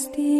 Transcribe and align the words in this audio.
Pasti 0.00 0.39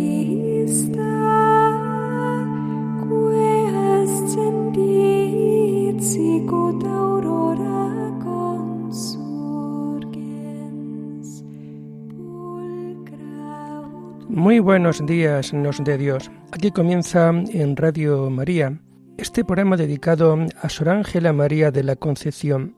Muy 14.41 14.57
buenos 14.57 15.05
días, 15.05 15.53
nos 15.53 15.83
de 15.83 15.99
Dios. 15.99 16.31
Aquí 16.51 16.71
comienza 16.71 17.29
en 17.29 17.75
Radio 17.75 18.27
María 18.31 18.81
este 19.19 19.45
programa 19.45 19.77
dedicado 19.77 20.35
a 20.59 20.67
Sor 20.67 20.89
Ángela 20.89 21.31
María 21.31 21.69
de 21.69 21.83
la 21.83 21.95
Concepción, 21.95 22.75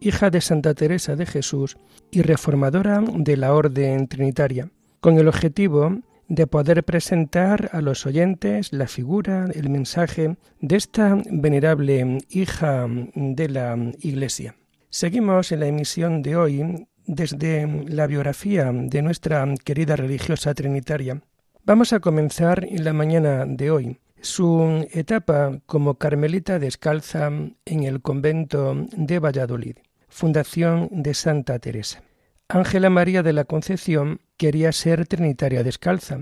hija 0.00 0.30
de 0.30 0.40
Santa 0.40 0.74
Teresa 0.74 1.14
de 1.14 1.24
Jesús 1.24 1.76
y 2.10 2.22
reformadora 2.22 3.04
de 3.14 3.36
la 3.36 3.54
Orden 3.54 4.08
Trinitaria, 4.08 4.72
con 4.98 5.16
el 5.16 5.28
objetivo 5.28 5.96
de 6.26 6.48
poder 6.48 6.82
presentar 6.82 7.70
a 7.72 7.80
los 7.82 8.04
oyentes 8.04 8.72
la 8.72 8.88
figura, 8.88 9.46
el 9.54 9.70
mensaje 9.70 10.36
de 10.60 10.74
esta 10.74 11.22
venerable 11.30 12.18
hija 12.30 12.88
de 13.14 13.48
la 13.48 13.78
Iglesia. 14.00 14.56
Seguimos 14.90 15.52
en 15.52 15.60
la 15.60 15.66
emisión 15.68 16.22
de 16.22 16.34
hoy 16.34 16.88
desde 17.06 17.66
la 17.88 18.06
biografía 18.06 18.70
de 18.72 19.02
nuestra 19.02 19.46
querida 19.64 19.96
religiosa 19.96 20.54
trinitaria. 20.54 21.22
Vamos 21.64 21.92
a 21.92 22.00
comenzar 22.00 22.64
en 22.64 22.84
la 22.84 22.92
mañana 22.92 23.44
de 23.46 23.70
hoy 23.70 23.98
su 24.20 24.86
etapa 24.92 25.58
como 25.66 25.94
carmelita 25.94 26.58
descalza 26.58 27.28
en 27.64 27.82
el 27.84 28.02
convento 28.02 28.86
de 28.96 29.18
Valladolid, 29.18 29.76
fundación 30.08 30.88
de 30.90 31.14
Santa 31.14 31.58
Teresa. 31.58 32.02
Ángela 32.48 32.90
María 32.90 33.22
de 33.22 33.32
la 33.32 33.44
Concepción 33.44 34.20
quería 34.36 34.72
ser 34.72 35.06
trinitaria 35.06 35.64
descalza, 35.64 36.20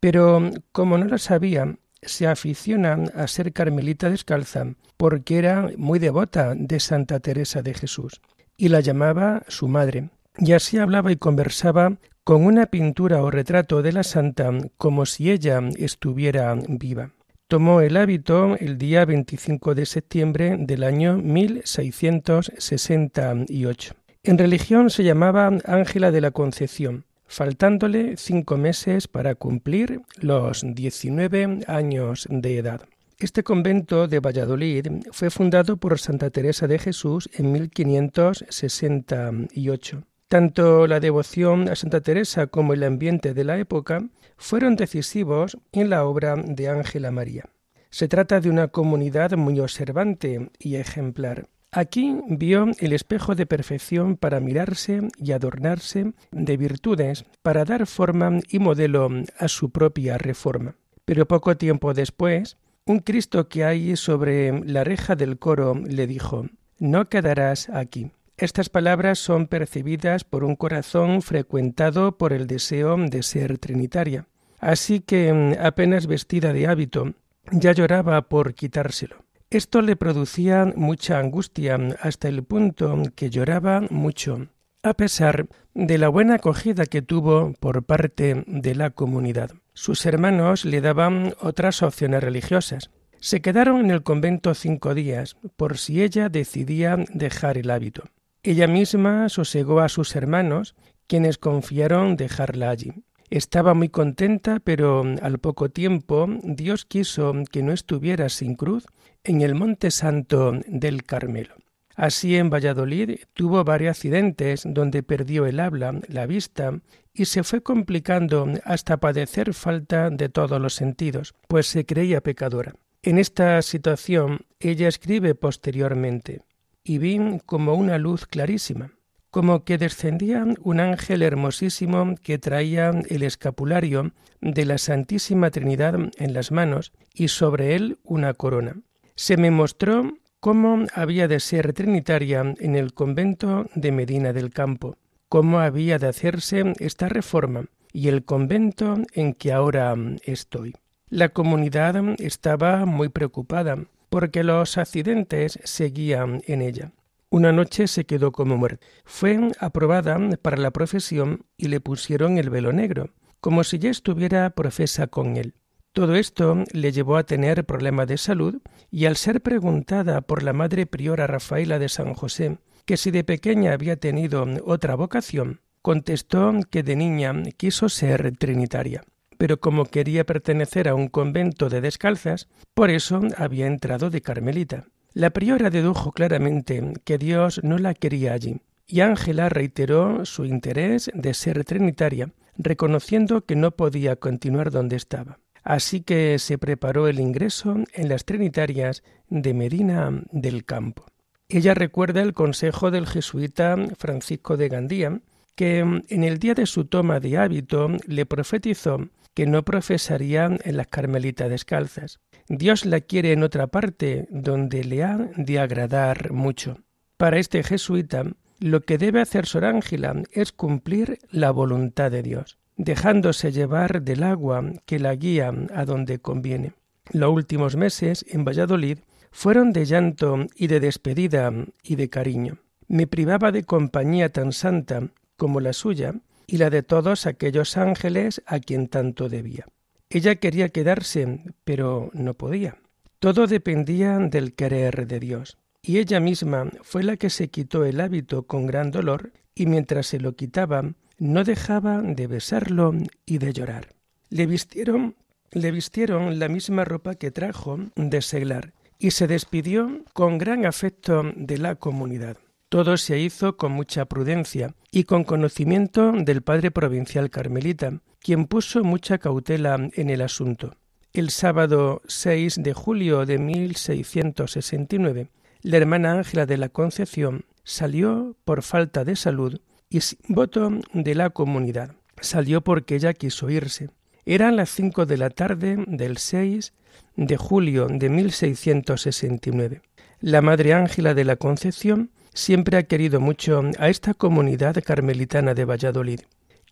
pero 0.00 0.50
como 0.72 0.98
no 0.98 1.06
lo 1.06 1.18
sabía, 1.18 1.76
se 2.02 2.26
aficiona 2.26 3.04
a 3.14 3.26
ser 3.28 3.52
carmelita 3.52 4.10
descalza 4.10 4.74
porque 4.96 5.38
era 5.38 5.70
muy 5.76 5.98
devota 5.98 6.54
de 6.54 6.80
Santa 6.80 7.20
Teresa 7.20 7.62
de 7.62 7.74
Jesús 7.74 8.20
y 8.56 8.68
la 8.68 8.80
llamaba 8.80 9.42
su 9.48 9.68
madre 9.68 10.10
y 10.38 10.52
así 10.52 10.78
hablaba 10.78 11.12
y 11.12 11.16
conversaba 11.16 11.98
con 12.24 12.44
una 12.44 12.66
pintura 12.66 13.22
o 13.22 13.30
retrato 13.30 13.80
de 13.82 13.92
la 13.92 14.02
santa 14.02 14.50
como 14.76 15.06
si 15.06 15.30
ella 15.30 15.60
estuviera 15.76 16.56
viva. 16.68 17.12
Tomó 17.48 17.80
el 17.80 17.96
hábito 17.96 18.56
el 18.56 18.76
día 18.78 19.04
25 19.04 19.74
de 19.74 19.84
septiembre 19.84 20.56
del 20.58 20.84
año 20.84 21.18
1668. 21.18 23.94
En 24.22 24.38
religión 24.38 24.88
se 24.88 25.02
llamaba 25.04 25.50
Ángela 25.66 26.12
de 26.12 26.22
la 26.22 26.30
Concepción, 26.30 27.04
faltándole 27.26 28.16
cinco 28.16 28.56
meses 28.56 29.06
para 29.08 29.34
cumplir 29.34 30.00
los 30.20 30.64
19 30.64 31.64
años 31.66 32.26
de 32.30 32.58
edad. 32.58 32.80
Este 33.18 33.42
convento 33.42 34.06
de 34.08 34.20
Valladolid 34.20 34.86
fue 35.10 35.28
fundado 35.30 35.76
por 35.76 35.98
Santa 35.98 36.30
Teresa 36.30 36.66
de 36.66 36.78
Jesús 36.78 37.28
en 37.34 37.52
1568. 37.52 40.04
Tanto 40.32 40.86
la 40.86 40.98
devoción 40.98 41.68
a 41.68 41.76
Santa 41.76 42.00
Teresa 42.00 42.46
como 42.46 42.72
el 42.72 42.84
ambiente 42.84 43.34
de 43.34 43.44
la 43.44 43.58
época 43.58 44.08
fueron 44.38 44.76
decisivos 44.76 45.58
en 45.72 45.90
la 45.90 46.06
obra 46.06 46.36
de 46.36 46.70
Ángela 46.70 47.10
María. 47.10 47.50
Se 47.90 48.08
trata 48.08 48.40
de 48.40 48.48
una 48.48 48.68
comunidad 48.68 49.32
muy 49.32 49.60
observante 49.60 50.50
y 50.58 50.76
ejemplar. 50.76 51.50
Aquí 51.70 52.16
vio 52.28 52.68
el 52.78 52.94
espejo 52.94 53.34
de 53.34 53.44
perfección 53.44 54.16
para 54.16 54.40
mirarse 54.40 55.02
y 55.18 55.32
adornarse 55.32 56.14
de 56.30 56.56
virtudes, 56.56 57.26
para 57.42 57.66
dar 57.66 57.86
forma 57.86 58.40
y 58.48 58.58
modelo 58.58 59.10
a 59.38 59.48
su 59.48 59.68
propia 59.68 60.16
reforma. 60.16 60.76
Pero 61.04 61.28
poco 61.28 61.58
tiempo 61.58 61.92
después, 61.92 62.56
un 62.86 63.00
Cristo 63.00 63.50
que 63.50 63.64
hay 63.64 63.96
sobre 63.96 64.64
la 64.64 64.82
reja 64.82 65.14
del 65.14 65.38
coro 65.38 65.74
le 65.74 66.06
dijo, 66.06 66.46
No 66.78 67.10
quedarás 67.10 67.68
aquí. 67.68 68.12
Estas 68.36 68.68
palabras 68.68 69.18
son 69.18 69.46
percibidas 69.46 70.24
por 70.24 70.42
un 70.44 70.56
corazón 70.56 71.22
frecuentado 71.22 72.16
por 72.18 72.32
el 72.32 72.46
deseo 72.46 72.96
de 72.96 73.22
ser 73.22 73.58
trinitaria. 73.58 74.26
Así 74.58 75.00
que, 75.00 75.32
mm, 75.32 75.64
apenas 75.64 76.06
vestida 76.06 76.52
de 76.52 76.66
hábito, 76.66 77.14
ya 77.50 77.72
lloraba 77.72 78.22
por 78.22 78.54
quitárselo. 78.54 79.16
Esto 79.50 79.82
le 79.82 79.96
producía 79.96 80.72
mucha 80.76 81.18
angustia 81.18 81.78
hasta 82.00 82.28
el 82.28 82.42
punto 82.42 83.02
que 83.14 83.28
lloraba 83.28 83.82
mucho, 83.90 84.48
a 84.82 84.94
pesar 84.94 85.46
de 85.74 85.98
la 85.98 86.08
buena 86.08 86.36
acogida 86.36 86.86
que 86.86 87.02
tuvo 87.02 87.52
por 87.60 87.84
parte 87.84 88.44
de 88.46 88.74
la 88.74 88.90
comunidad. 88.90 89.50
Sus 89.74 90.06
hermanos 90.06 90.64
le 90.64 90.80
daban 90.80 91.34
otras 91.40 91.82
opciones 91.82 92.22
religiosas. 92.22 92.90
Se 93.20 93.42
quedaron 93.42 93.80
en 93.80 93.90
el 93.90 94.02
convento 94.02 94.54
cinco 94.54 94.94
días, 94.94 95.36
por 95.56 95.76
si 95.76 96.02
ella 96.02 96.28
decidía 96.28 96.96
dejar 97.12 97.58
el 97.58 97.70
hábito. 97.70 98.04
Ella 98.44 98.66
misma 98.66 99.28
sosegó 99.28 99.80
a 99.80 99.88
sus 99.88 100.16
hermanos, 100.16 100.74
quienes 101.06 101.38
confiaron 101.38 102.16
dejarla 102.16 102.70
allí. 102.70 102.90
Estaba 103.30 103.72
muy 103.72 103.88
contenta, 103.88 104.58
pero 104.58 105.04
al 105.22 105.38
poco 105.38 105.70
tiempo 105.70 106.26
Dios 106.42 106.84
quiso 106.84 107.34
que 107.52 107.62
no 107.62 107.72
estuviera 107.72 108.28
sin 108.28 108.56
cruz 108.56 108.84
en 109.22 109.42
el 109.42 109.54
Monte 109.54 109.92
Santo 109.92 110.54
del 110.66 111.04
Carmelo. 111.04 111.54
Así 111.94 112.36
en 112.36 112.50
Valladolid 112.50 113.20
tuvo 113.32 113.62
varios 113.62 113.96
accidentes 113.96 114.62
donde 114.66 115.04
perdió 115.04 115.46
el 115.46 115.60
habla, 115.60 116.00
la 116.08 116.26
vista, 116.26 116.80
y 117.14 117.26
se 117.26 117.44
fue 117.44 117.62
complicando 117.62 118.48
hasta 118.64 118.96
padecer 118.96 119.54
falta 119.54 120.10
de 120.10 120.28
todos 120.28 120.60
los 120.60 120.74
sentidos, 120.74 121.34
pues 121.46 121.68
se 121.68 121.86
creía 121.86 122.22
pecadora. 122.22 122.74
En 123.02 123.18
esta 123.18 123.62
situación 123.62 124.40
ella 124.58 124.88
escribe 124.88 125.36
posteriormente 125.36 126.42
y 126.84 126.98
vi 126.98 127.18
como 127.46 127.74
una 127.74 127.98
luz 127.98 128.26
clarísima, 128.26 128.92
como 129.30 129.64
que 129.64 129.78
descendía 129.78 130.44
un 130.60 130.80
ángel 130.80 131.22
hermosísimo 131.22 132.14
que 132.22 132.38
traía 132.38 132.90
el 133.08 133.22
escapulario 133.22 134.12
de 134.40 134.64
la 134.64 134.78
Santísima 134.78 135.50
Trinidad 135.50 135.94
en 136.18 136.34
las 136.34 136.50
manos 136.50 136.92
y 137.14 137.28
sobre 137.28 137.74
él 137.74 137.98
una 138.02 138.34
corona. 138.34 138.76
Se 139.14 139.36
me 139.36 139.50
mostró 139.50 140.12
cómo 140.40 140.86
había 140.94 141.28
de 141.28 141.40
ser 141.40 141.72
trinitaria 141.72 142.54
en 142.58 142.74
el 142.74 142.94
convento 142.94 143.66
de 143.74 143.92
Medina 143.92 144.32
del 144.32 144.50
Campo, 144.50 144.96
cómo 145.28 145.60
había 145.60 145.98
de 145.98 146.08
hacerse 146.08 146.72
esta 146.78 147.08
reforma 147.08 147.66
y 147.92 148.08
el 148.08 148.24
convento 148.24 148.98
en 149.14 149.34
que 149.34 149.52
ahora 149.52 149.94
estoy. 150.24 150.74
La 151.08 151.28
comunidad 151.28 151.96
estaba 152.18 152.86
muy 152.86 153.08
preocupada 153.08 153.84
porque 154.12 154.44
los 154.44 154.76
accidentes 154.76 155.58
seguían 155.64 156.42
en 156.46 156.60
ella. 156.60 156.92
Una 157.30 157.50
noche 157.50 157.88
se 157.88 158.04
quedó 158.04 158.30
como 158.30 158.58
muerta. 158.58 158.86
Fue 159.06 159.38
aprobada 159.58 160.18
para 160.42 160.58
la 160.58 160.70
profesión 160.70 161.46
y 161.56 161.68
le 161.68 161.80
pusieron 161.80 162.36
el 162.36 162.50
velo 162.50 162.74
negro, 162.74 163.08
como 163.40 163.64
si 163.64 163.78
ya 163.78 163.88
estuviera 163.88 164.50
profesa 164.50 165.06
con 165.06 165.38
él. 165.38 165.54
Todo 165.94 166.14
esto 166.14 166.62
le 166.74 166.92
llevó 166.92 167.16
a 167.16 167.24
tener 167.24 167.64
problemas 167.64 168.06
de 168.06 168.18
salud 168.18 168.60
y 168.90 169.06
al 169.06 169.16
ser 169.16 169.40
preguntada 169.40 170.20
por 170.20 170.42
la 170.42 170.52
madre 170.52 170.84
priora 170.84 171.26
Rafaela 171.26 171.78
de 171.78 171.88
San 171.88 172.12
José 172.12 172.58
que 172.84 172.98
si 172.98 173.10
de 173.12 173.24
pequeña 173.24 173.72
había 173.72 173.96
tenido 173.96 174.46
otra 174.66 174.94
vocación, 174.94 175.62
contestó 175.80 176.52
que 176.70 176.82
de 176.82 176.96
niña 176.96 177.32
quiso 177.56 177.88
ser 177.88 178.36
trinitaria 178.36 179.04
pero 179.42 179.58
como 179.58 179.86
quería 179.86 180.24
pertenecer 180.24 180.88
a 180.88 180.94
un 180.94 181.08
convento 181.08 181.68
de 181.68 181.80
descalzas, 181.80 182.46
por 182.74 182.90
eso 182.90 183.20
había 183.36 183.66
entrado 183.66 184.08
de 184.08 184.20
carmelita. 184.20 184.84
La 185.14 185.30
priora 185.30 185.68
dedujo 185.68 186.12
claramente 186.12 186.92
que 187.02 187.18
Dios 187.18 187.58
no 187.64 187.76
la 187.78 187.92
quería 187.92 188.34
allí, 188.34 188.60
y 188.86 189.00
Ángela 189.00 189.48
reiteró 189.48 190.24
su 190.26 190.44
interés 190.44 191.10
de 191.12 191.34
ser 191.34 191.64
trinitaria, 191.64 192.30
reconociendo 192.56 193.44
que 193.44 193.56
no 193.56 193.72
podía 193.72 194.14
continuar 194.14 194.70
donde 194.70 194.94
estaba. 194.94 195.40
Así 195.64 196.02
que 196.02 196.38
se 196.38 196.56
preparó 196.56 197.08
el 197.08 197.18
ingreso 197.18 197.78
en 197.94 198.08
las 198.08 198.24
Trinitarias 198.24 199.02
de 199.28 199.54
Medina 199.54 200.22
del 200.30 200.64
Campo. 200.64 201.04
Ella 201.48 201.74
recuerda 201.74 202.22
el 202.22 202.32
consejo 202.32 202.92
del 202.92 203.08
jesuita 203.08 203.74
Francisco 203.98 204.56
de 204.56 204.68
Gandía, 204.68 205.20
que 205.56 205.80
en 205.80 206.24
el 206.24 206.38
día 206.38 206.54
de 206.54 206.66
su 206.66 206.84
toma 206.84 207.18
de 207.18 207.38
hábito 207.38 207.88
le 208.06 208.24
profetizó 208.24 209.08
que 209.34 209.46
no 209.46 209.64
profesaría 209.64 210.50
en 210.62 210.76
las 210.76 210.86
Carmelitas 210.88 211.48
descalzas. 211.48 212.20
Dios 212.48 212.84
la 212.84 213.00
quiere 213.00 213.32
en 213.32 213.42
otra 213.42 213.66
parte 213.68 214.26
donde 214.30 214.84
le 214.84 215.04
ha 215.04 215.18
de 215.36 215.58
agradar 215.58 216.32
mucho. 216.32 216.78
Para 217.16 217.38
este 217.38 217.62
jesuita, 217.62 218.24
lo 218.58 218.82
que 218.82 218.98
debe 218.98 219.20
hacer 219.20 219.46
Sor 219.46 219.64
Ángela 219.64 220.22
es 220.32 220.52
cumplir 220.52 221.18
la 221.30 221.50
voluntad 221.50 222.10
de 222.10 222.22
Dios 222.22 222.58
dejándose 222.76 223.52
llevar 223.52 224.02
del 224.02 224.22
agua 224.22 224.64
que 224.86 224.98
la 224.98 225.14
guía 225.14 225.52
a 225.74 225.84
donde 225.84 226.18
conviene. 226.18 226.72
Los 227.12 227.32
últimos 227.32 227.76
meses 227.76 228.24
en 228.28 228.44
Valladolid 228.44 228.98
fueron 229.30 229.72
de 229.72 229.84
llanto 229.84 230.46
y 230.56 230.66
de 230.66 230.80
despedida 230.80 231.52
y 231.82 231.96
de 231.96 232.08
cariño. 232.08 232.58
Me 232.88 233.06
privaba 233.06 233.52
de 233.52 233.64
compañía 233.64 234.30
tan 234.30 234.52
santa 234.52 235.08
como 235.36 235.60
la 235.60 235.72
suya 235.72 236.14
y 236.46 236.58
la 236.58 236.70
de 236.70 236.82
todos 236.82 237.26
aquellos 237.26 237.76
ángeles 237.76 238.42
a 238.46 238.58
quien 238.60 238.88
tanto 238.88 239.28
debía. 239.28 239.66
Ella 240.10 240.36
quería 240.36 240.68
quedarse, 240.68 241.40
pero 241.64 242.10
no 242.12 242.34
podía. 242.34 242.76
Todo 243.18 243.46
dependía 243.46 244.18
del 244.18 244.54
querer 244.54 245.06
de 245.06 245.20
Dios, 245.20 245.58
y 245.80 245.98
ella 245.98 246.20
misma 246.20 246.70
fue 246.82 247.02
la 247.02 247.16
que 247.16 247.30
se 247.30 247.48
quitó 247.48 247.84
el 247.84 248.00
hábito 248.00 248.46
con 248.46 248.66
gran 248.66 248.90
dolor, 248.90 249.32
y 249.54 249.66
mientras 249.66 250.06
se 250.06 250.20
lo 250.20 250.34
quitaba, 250.34 250.94
no 251.18 251.44
dejaba 251.44 252.02
de 252.02 252.26
besarlo 252.26 252.92
y 253.24 253.38
de 253.38 253.52
llorar. 253.52 253.88
Le 254.28 254.46
vistieron, 254.46 255.16
le 255.50 255.70
vistieron 255.70 256.38
la 256.38 256.48
misma 256.48 256.84
ropa 256.84 257.14
que 257.14 257.30
trajo 257.30 257.78
de 257.96 258.22
seglar 258.22 258.72
y 258.98 259.10
se 259.10 259.26
despidió 259.26 260.04
con 260.12 260.38
gran 260.38 260.64
afecto 260.64 261.24
de 261.34 261.58
la 261.58 261.74
comunidad. 261.74 262.36
Todo 262.72 262.96
se 262.96 263.18
hizo 263.18 263.58
con 263.58 263.72
mucha 263.72 264.06
prudencia 264.06 264.74
y 264.90 265.04
con 265.04 265.24
conocimiento 265.24 266.10
del 266.12 266.40
padre 266.40 266.70
provincial 266.70 267.28
carmelita, 267.28 268.00
quien 268.18 268.46
puso 268.46 268.82
mucha 268.82 269.18
cautela 269.18 269.90
en 269.92 270.08
el 270.08 270.22
asunto. 270.22 270.74
El 271.12 271.28
sábado 271.28 272.00
6 272.06 272.62
de 272.62 272.72
julio 272.72 273.26
de 273.26 273.36
1669, 273.36 275.28
la 275.60 275.76
hermana 275.76 276.12
Ángela 276.12 276.46
de 276.46 276.56
la 276.56 276.70
Concepción 276.70 277.44
salió 277.62 278.36
por 278.46 278.62
falta 278.62 279.04
de 279.04 279.16
salud 279.16 279.60
y 279.90 279.98
voto 280.28 280.70
de 280.94 281.14
la 281.14 281.28
comunidad. 281.28 281.94
Salió 282.22 282.62
porque 282.62 282.94
ella 282.94 283.12
quiso 283.12 283.50
irse. 283.50 283.90
Eran 284.24 284.56
las 284.56 284.70
cinco 284.70 285.04
de 285.04 285.18
la 285.18 285.28
tarde 285.28 285.76
del 285.86 286.16
6 286.16 286.72
de 287.16 287.36
julio 287.36 287.88
de 287.88 288.08
1669. 288.08 289.82
La 290.20 290.40
Madre 290.40 290.72
Ángela 290.72 291.12
de 291.12 291.24
la 291.24 291.36
Concepción 291.36 292.08
siempre 292.34 292.76
ha 292.76 292.84
querido 292.84 293.20
mucho 293.20 293.62
a 293.78 293.88
esta 293.88 294.14
comunidad 294.14 294.76
carmelitana 294.84 295.54
de 295.54 295.64
Valladolid. 295.64 296.20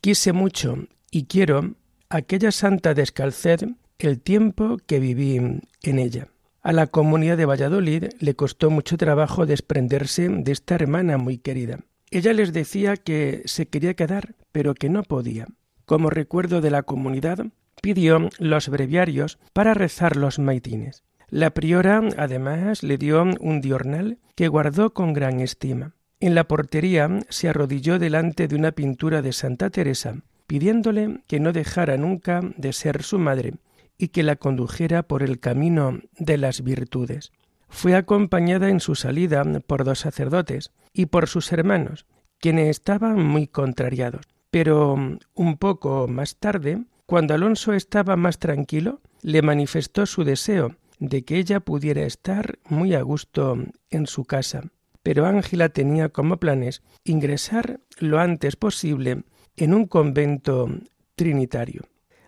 Quise 0.01 0.33
mucho 0.33 0.87
y 1.11 1.25
quiero 1.25 1.75
aquella 2.09 2.51
santa 2.51 2.93
descalced 2.93 3.69
el 3.99 4.19
tiempo 4.19 4.77
que 4.85 4.99
viví 4.99 5.37
en 5.37 5.99
ella. 5.99 6.27
A 6.63 6.73
la 6.73 6.87
comunidad 6.87 7.37
de 7.37 7.45
Valladolid 7.45 8.05
le 8.19 8.35
costó 8.35 8.69
mucho 8.69 8.97
trabajo 8.97 9.45
desprenderse 9.45 10.29
de 10.29 10.51
esta 10.51 10.75
hermana 10.75 11.17
muy 11.17 11.37
querida. 11.37 11.79
Ella 12.11 12.33
les 12.33 12.53
decía 12.53 12.97
que 12.97 13.41
se 13.45 13.67
quería 13.67 13.95
quedar, 13.95 14.35
pero 14.51 14.75
que 14.75 14.89
no 14.89 15.03
podía. 15.03 15.47
Como 15.85 16.09
recuerdo 16.09 16.61
de 16.61 16.69
la 16.69 16.83
comunidad, 16.83 17.45
pidió 17.81 18.29
los 18.37 18.69
breviarios 18.69 19.39
para 19.53 19.73
rezar 19.73 20.17
los 20.17 20.37
maitines. 20.37 21.03
La 21.31 21.51
priora, 21.51 22.01
además, 22.17 22.83
le 22.83 22.97
dio 22.97 23.23
un 23.23 23.61
diornal 23.61 24.17
que 24.35 24.49
guardó 24.49 24.93
con 24.93 25.13
gran 25.13 25.39
estima. 25.39 25.93
En 26.19 26.35
la 26.35 26.43
portería 26.43 27.09
se 27.29 27.47
arrodilló 27.47 27.99
delante 27.99 28.49
de 28.49 28.55
una 28.57 28.73
pintura 28.73 29.21
de 29.21 29.31
Santa 29.31 29.69
Teresa, 29.69 30.17
pidiéndole 30.45 31.21
que 31.27 31.39
no 31.39 31.53
dejara 31.53 31.95
nunca 31.95 32.41
de 32.57 32.73
ser 32.73 33.01
su 33.01 33.17
madre 33.17 33.53
y 33.97 34.09
que 34.09 34.23
la 34.23 34.35
condujera 34.35 35.03
por 35.03 35.23
el 35.23 35.39
camino 35.39 36.01
de 36.19 36.37
las 36.37 36.65
virtudes. 36.65 37.31
Fue 37.69 37.95
acompañada 37.95 38.67
en 38.67 38.81
su 38.81 38.95
salida 38.95 39.45
por 39.65 39.85
dos 39.85 39.99
sacerdotes 39.99 40.71
y 40.91 41.05
por 41.05 41.29
sus 41.29 41.53
hermanos, 41.53 42.05
quienes 42.39 42.67
estaban 42.67 43.25
muy 43.25 43.47
contrariados. 43.47 44.25
Pero 44.49 45.17
un 45.33 45.57
poco 45.57 46.09
más 46.09 46.35
tarde, 46.35 46.83
cuando 47.05 47.33
Alonso 47.33 47.71
estaba 47.71 48.17
más 48.17 48.37
tranquilo, 48.37 48.99
le 49.21 49.41
manifestó 49.41 50.05
su 50.05 50.25
deseo 50.25 50.75
de 51.01 51.25
que 51.25 51.37
ella 51.37 51.59
pudiera 51.59 52.03
estar 52.03 52.59
muy 52.69 52.93
a 52.93 53.01
gusto 53.01 53.57
en 53.89 54.05
su 54.05 54.23
casa. 54.23 54.69
Pero 55.01 55.25
Ángela 55.25 55.69
tenía 55.69 56.09
como 56.09 56.37
planes 56.37 56.83
ingresar 57.03 57.79
lo 57.97 58.19
antes 58.19 58.55
posible 58.55 59.23
en 59.57 59.73
un 59.73 59.87
convento 59.87 60.69
trinitario. 61.15 61.81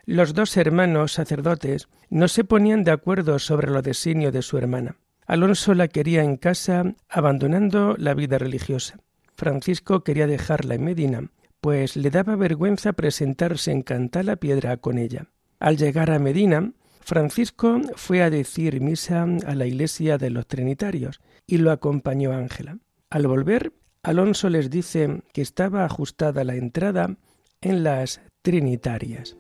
Los 0.05 0.33
dos 0.33 0.57
hermanos 0.57 1.13
sacerdotes 1.13 1.87
no 2.09 2.27
se 2.27 2.43
ponían 2.43 2.83
de 2.83 2.91
acuerdo 2.91 3.37
sobre 3.37 3.69
lo 3.69 3.83
designio 3.83 4.31
de 4.31 4.41
su 4.41 4.57
hermana. 4.57 4.97
Alonso 5.27 5.75
la 5.75 5.87
quería 5.87 6.23
en 6.23 6.35
casa, 6.35 6.95
abandonando 7.07 7.95
la 7.97 8.15
vida 8.15 8.39
religiosa. 8.39 8.97
Francisco 9.35 10.03
quería 10.03 10.25
dejarla 10.25 10.75
en 10.75 10.83
Medina, 10.83 11.29
pues 11.61 11.95
le 11.95 12.09
daba 12.09 12.35
vergüenza 12.35 12.93
presentarse 12.93 13.71
en 13.71 13.83
Cantala 13.83 14.35
Piedra 14.35 14.77
con 14.77 14.97
ella. 14.97 15.27
Al 15.59 15.77
llegar 15.77 16.11
a 16.11 16.19
Medina, 16.19 16.73
Francisco 17.05 17.81
fue 17.95 18.21
a 18.21 18.29
decir 18.29 18.79
misa 18.79 19.27
a 19.45 19.55
la 19.55 19.65
iglesia 19.65 20.17
de 20.17 20.29
los 20.29 20.47
Trinitarios 20.47 21.19
y 21.45 21.57
lo 21.57 21.71
acompañó 21.71 22.31
Ángela. 22.31 22.77
Al 23.09 23.27
volver, 23.27 23.73
Alonso 24.03 24.49
les 24.49 24.69
dice 24.69 25.21
que 25.33 25.41
estaba 25.41 25.85
ajustada 25.85 26.43
la 26.43 26.55
entrada 26.55 27.15
en 27.61 27.83
las 27.83 28.21
Trinitarias. 28.41 29.35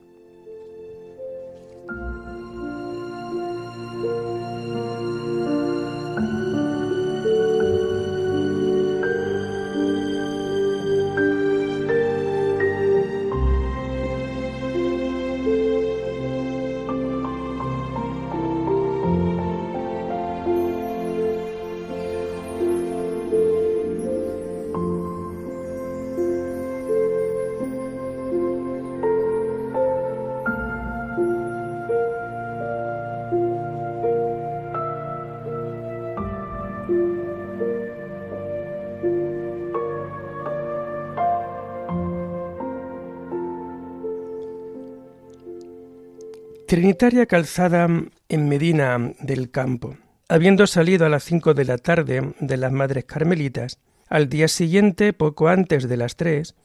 Trinitaria 46.73 47.27
calzada 47.27 47.87
en 48.29 48.49
Medina 48.49 49.13
del 49.19 49.51
Campo. 49.51 49.95
Habiendo 50.27 50.65
salido 50.65 51.05
a 51.05 51.09
las 51.09 51.23
cinco 51.23 51.53
de 51.53 51.65
la 51.65 51.77
tarde 51.77 52.33
de 52.39 52.57
las 52.57 52.71
Madres 52.71 53.05
Carmelitas, 53.05 53.77
al 54.09 54.27
día 54.27 54.47
siguiente, 54.47 55.13
poco 55.13 55.49
antes 55.49 55.87
de 55.87 55.97
las 55.97 56.15
tres, 56.15 56.55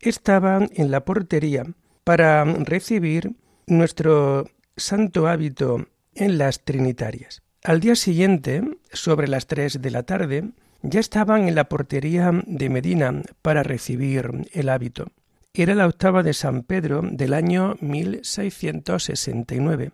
estaba 0.00 0.66
en 0.74 0.90
la 0.90 1.04
portería 1.04 1.66
para 2.02 2.46
recibir 2.46 3.32
nuestro 3.66 4.48
santo 4.78 5.28
hábito 5.28 5.86
en 6.14 6.38
las 6.38 6.64
Trinitarias. 6.64 7.42
Al 7.62 7.80
día 7.80 7.94
siguiente, 7.94 8.62
sobre 8.90 9.28
las 9.28 9.48
tres 9.48 9.82
de 9.82 9.90
la 9.90 10.04
tarde, 10.04 10.44
ya 10.80 10.98
estaban 10.98 11.46
en 11.46 11.54
la 11.54 11.68
portería 11.68 12.30
de 12.46 12.70
Medina 12.70 13.20
para 13.42 13.62
recibir 13.64 14.30
el 14.54 14.70
hábito. 14.70 15.12
Era 15.58 15.74
la 15.74 15.86
octava 15.88 16.22
de 16.22 16.34
San 16.34 16.62
Pedro 16.62 17.00
del 17.02 17.34
año 17.34 17.76
1669. 17.80 19.90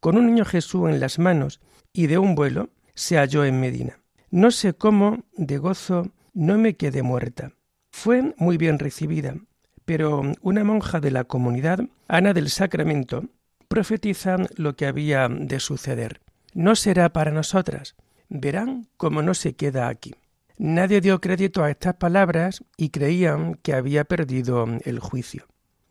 Con 0.00 0.16
un 0.16 0.26
niño 0.26 0.44
Jesús 0.44 0.90
en 0.90 0.98
las 0.98 1.20
manos 1.20 1.60
y 1.92 2.08
de 2.08 2.18
un 2.18 2.34
vuelo, 2.34 2.70
se 2.96 3.18
halló 3.18 3.44
en 3.44 3.60
Medina. 3.60 4.00
No 4.32 4.50
sé 4.50 4.74
cómo, 4.74 5.22
de 5.36 5.58
gozo, 5.58 6.10
no 6.32 6.58
me 6.58 6.74
quedé 6.74 7.04
muerta. 7.04 7.52
Fue 7.92 8.34
muy 8.38 8.56
bien 8.56 8.80
recibida, 8.80 9.36
pero 9.84 10.32
una 10.40 10.64
monja 10.64 10.98
de 10.98 11.12
la 11.12 11.22
comunidad, 11.22 11.78
Ana 12.08 12.32
del 12.32 12.50
Sacramento, 12.50 13.22
profetiza 13.68 14.38
lo 14.56 14.74
que 14.74 14.86
había 14.86 15.28
de 15.28 15.60
suceder. 15.60 16.22
No 16.54 16.74
será 16.74 17.12
para 17.12 17.30
nosotras. 17.30 17.94
Verán 18.28 18.88
cómo 18.96 19.22
no 19.22 19.34
se 19.34 19.54
queda 19.54 19.86
aquí. 19.86 20.16
Nadie 20.56 21.00
dio 21.00 21.20
crédito 21.20 21.64
a 21.64 21.70
estas 21.70 21.94
palabras 21.94 22.62
y 22.76 22.90
creían 22.90 23.54
que 23.56 23.74
había 23.74 24.04
perdido 24.04 24.66
el 24.84 25.00
juicio. 25.00 25.46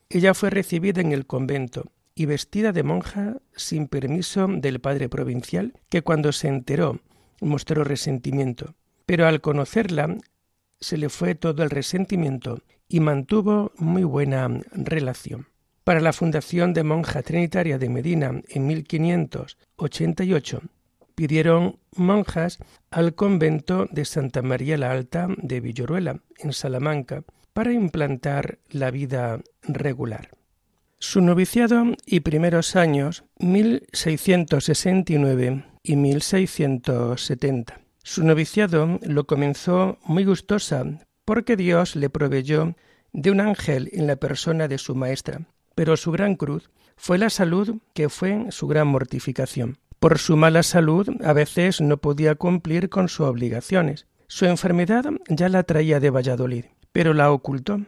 Ella 0.10 0.34
fue 0.34 0.50
recibida 0.50 1.01
en 1.01 1.12
el 1.12 1.25
convento 1.25 1.91
y 2.15 2.27
vestida 2.27 2.72
de 2.72 2.84
monja 2.84 3.41
sin 3.55 3.88
permiso 3.88 4.48
del 4.48 4.79
padre 4.79 5.10
provincial, 5.10 5.74
que 5.89 6.01
cuando 6.01 6.32
se 6.32 6.48
enteró 6.48 7.01
mostró 7.41 7.84
resentimiento. 7.84 8.75
Pero 9.05 9.27
al 9.27 9.41
conocerla 9.41 10.15
se 10.79 10.96
le 10.98 11.10
fue 11.10 11.36
todo 11.36 11.62
el 11.63 11.70
resentimiento 11.70 12.62
y 12.88 13.01
mantuvo 13.01 13.74
muy 13.77 14.03
buena 14.03 14.48
relación. 14.72 15.48
Para 15.84 16.00
la 16.00 16.13
fundación 16.13 16.74
de 16.74 16.84
Monja 16.84 17.22
Trinitaria 17.22 17.77
de 17.77 17.89
Medina 17.89 18.41
en 18.48 18.67
1588 18.67 20.62
pidieron 21.15 21.79
monjas 21.96 22.60
al 22.91 23.15
convento 23.15 23.88
de 23.91 24.05
Santa 24.05 24.41
María 24.41 24.77
la 24.77 24.91
Alta 24.91 25.27
de 25.38 25.60
Villoruela, 25.60 26.22
en 26.38 26.53
Salamanca, 26.53 27.24
para 27.53 27.72
implantar 27.72 28.60
la 28.70 28.91
vida 28.91 29.39
regular. 29.63 30.29
Su 31.00 31.22
noviciado 31.22 31.86
y 32.05 32.20
primeros 32.22 32.75
años 32.75 33.25
1669 33.39 35.65
y 35.84 35.96
1670. 35.98 37.79
Su 38.01 38.24
noviciado 38.24 39.00
lo 39.03 39.25
comenzó 39.25 40.00
muy 40.05 40.25
gustosa 40.25 40.86
porque 41.25 41.55
Dios 41.55 41.96
le 41.96 42.10
proveyó 42.10 42.75
de 43.12 43.32
un 43.32 43.41
ángel 43.41 43.89
en 43.93 44.08
la 44.08 44.15
persona 44.15 44.67
de 44.67 44.77
su 44.77 44.96
maestra, 44.96 45.41
pero 45.75 45.98
su 45.98 46.12
gran 46.12 46.36
cruz 46.36 46.70
fue 46.96 47.17
la 47.17 47.29
salud 47.29 47.77
que 47.93 48.10
fue 48.10 48.48
su 48.50 48.67
gran 48.67 48.88
mortificación. 48.88 49.77
Por 50.03 50.19
su 50.19 50.36
mala 50.36 50.63
salud 50.63 51.07
a 51.24 51.31
veces 51.31 51.79
no 51.79 51.95
podía 51.95 52.36
cumplir 52.36 52.89
con 52.89 53.07
sus 53.07 53.25
obligaciones. 53.25 54.05
Su 54.27 54.43
enfermedad 54.43 55.05
ya 55.29 55.48
la 55.48 55.63
traía 55.63 56.01
de 56.01 56.10
Valladolid, 56.10 56.65
pero 56.91 57.13
la 57.13 57.31
ocultó 57.31 57.79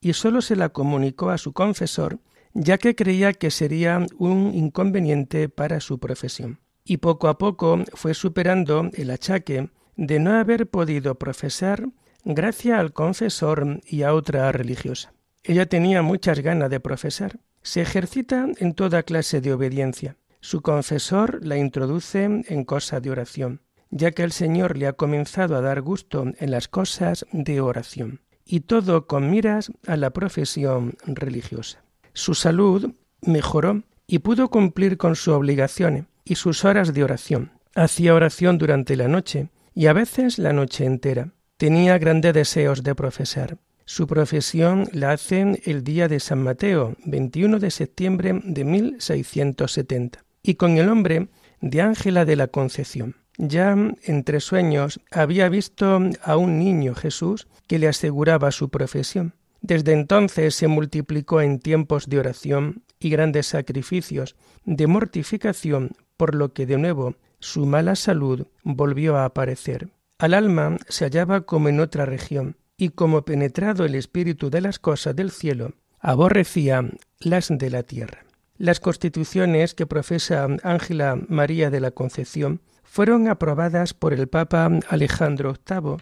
y 0.00 0.14
sólo 0.14 0.42
se 0.42 0.56
la 0.56 0.70
comunicó 0.70 1.30
a 1.30 1.38
su 1.38 1.52
confesor 1.52 2.18
ya 2.54 2.76
que 2.76 2.96
creía 2.96 3.34
que 3.34 3.52
sería 3.52 4.04
un 4.18 4.50
inconveniente 4.52 5.48
para 5.48 5.78
su 5.78 6.00
profesión. 6.00 6.58
Y 6.84 6.96
poco 6.96 7.28
a 7.28 7.38
poco 7.38 7.84
fue 7.94 8.14
superando 8.14 8.90
el 8.94 9.08
achaque 9.12 9.70
de 9.94 10.18
no 10.18 10.32
haber 10.32 10.66
podido 10.66 11.20
profesar 11.20 11.86
gracias 12.24 12.80
al 12.80 12.92
confesor 12.92 13.80
y 13.86 14.02
a 14.02 14.12
otra 14.12 14.50
religiosa. 14.50 15.12
Ella 15.44 15.66
tenía 15.66 16.02
muchas 16.02 16.40
ganas 16.40 16.68
de 16.68 16.80
profesar. 16.80 17.38
Se 17.62 17.80
ejercita 17.80 18.48
en 18.58 18.74
toda 18.74 19.04
clase 19.04 19.40
de 19.40 19.52
obediencia. 19.52 20.16
Su 20.40 20.62
confesor 20.62 21.40
la 21.44 21.58
introduce 21.58 22.24
en 22.24 22.64
cosas 22.64 23.02
de 23.02 23.10
oración, 23.10 23.60
ya 23.90 24.12
que 24.12 24.22
el 24.22 24.32
Señor 24.32 24.78
le 24.78 24.86
ha 24.86 24.94
comenzado 24.94 25.56
a 25.56 25.60
dar 25.60 25.82
gusto 25.82 26.24
en 26.38 26.50
las 26.50 26.68
cosas 26.68 27.26
de 27.32 27.60
oración, 27.60 28.20
y 28.44 28.60
todo 28.60 29.06
con 29.06 29.30
miras 29.30 29.70
a 29.86 29.96
la 29.96 30.10
profesión 30.10 30.96
religiosa. 31.04 31.82
Su 32.12 32.34
salud 32.34 32.94
mejoró 33.20 33.82
y 34.06 34.20
pudo 34.20 34.48
cumplir 34.48 34.96
con 34.96 35.14
sus 35.14 35.28
obligaciones 35.28 36.06
y 36.24 36.36
sus 36.36 36.64
horas 36.64 36.94
de 36.94 37.04
oración. 37.04 37.52
Hacía 37.74 38.14
oración 38.14 38.58
durante 38.58 38.96
la 38.96 39.08
noche 39.08 39.50
y 39.74 39.86
a 39.86 39.92
veces 39.92 40.38
la 40.38 40.52
noche 40.52 40.84
entera. 40.84 41.32
Tenía 41.56 41.98
grandes 41.98 42.34
deseos 42.34 42.82
de 42.82 42.94
profesar. 42.94 43.58
Su 43.84 44.06
profesión 44.06 44.88
la 44.92 45.12
hace 45.12 45.60
el 45.64 45.84
día 45.84 46.08
de 46.08 46.20
San 46.20 46.42
Mateo, 46.42 46.96
21 47.04 47.58
de 47.58 47.70
septiembre 47.70 48.40
de 48.42 48.64
1670, 48.64 50.24
y 50.42 50.54
con 50.54 50.76
el 50.78 50.86
nombre 50.86 51.28
de 51.60 51.82
Ángela 51.82 52.24
de 52.24 52.36
la 52.36 52.48
Concepción. 52.48 53.16
Ya 53.38 53.74
entre 54.02 54.40
sueños 54.40 55.00
había 55.10 55.48
visto 55.48 56.00
a 56.22 56.36
un 56.36 56.58
niño 56.58 56.94
Jesús 56.94 57.48
que 57.66 57.78
le 57.78 57.88
aseguraba 57.88 58.50
su 58.52 58.68
profesión. 58.68 59.34
Desde 59.62 59.92
entonces 59.92 60.54
se 60.54 60.68
multiplicó 60.68 61.40
en 61.40 61.58
tiempos 61.58 62.08
de 62.08 62.18
oración 62.18 62.82
y 62.98 63.10
grandes 63.10 63.46
sacrificios 63.46 64.36
de 64.64 64.86
mortificación, 64.86 65.92
por 66.16 66.34
lo 66.34 66.52
que 66.52 66.66
de 66.66 66.76
nuevo 66.76 67.16
su 67.38 67.66
mala 67.66 67.96
salud 67.96 68.46
volvió 68.62 69.16
a 69.16 69.24
aparecer. 69.24 69.88
Al 70.18 70.34
alma 70.34 70.76
se 70.88 71.04
hallaba 71.06 71.42
como 71.42 71.70
en 71.70 71.80
otra 71.80 72.04
región, 72.04 72.56
y 72.76 72.90
como 72.90 73.24
penetrado 73.24 73.84
el 73.84 73.94
espíritu 73.94 74.50
de 74.50 74.60
las 74.60 74.78
cosas 74.78 75.16
del 75.16 75.30
cielo, 75.30 75.72
aborrecía 75.98 76.90
las 77.20 77.48
de 77.50 77.70
la 77.70 77.82
tierra. 77.82 78.24
Las 78.60 78.78
constituciones 78.78 79.74
que 79.74 79.86
profesa 79.86 80.46
Ángela 80.62 81.18
María 81.28 81.70
de 81.70 81.80
la 81.80 81.92
Concepción 81.92 82.60
fueron 82.82 83.26
aprobadas 83.26 83.94
por 83.94 84.12
el 84.12 84.28
Papa 84.28 84.68
Alejandro 84.90 85.54
VIII 85.66 85.96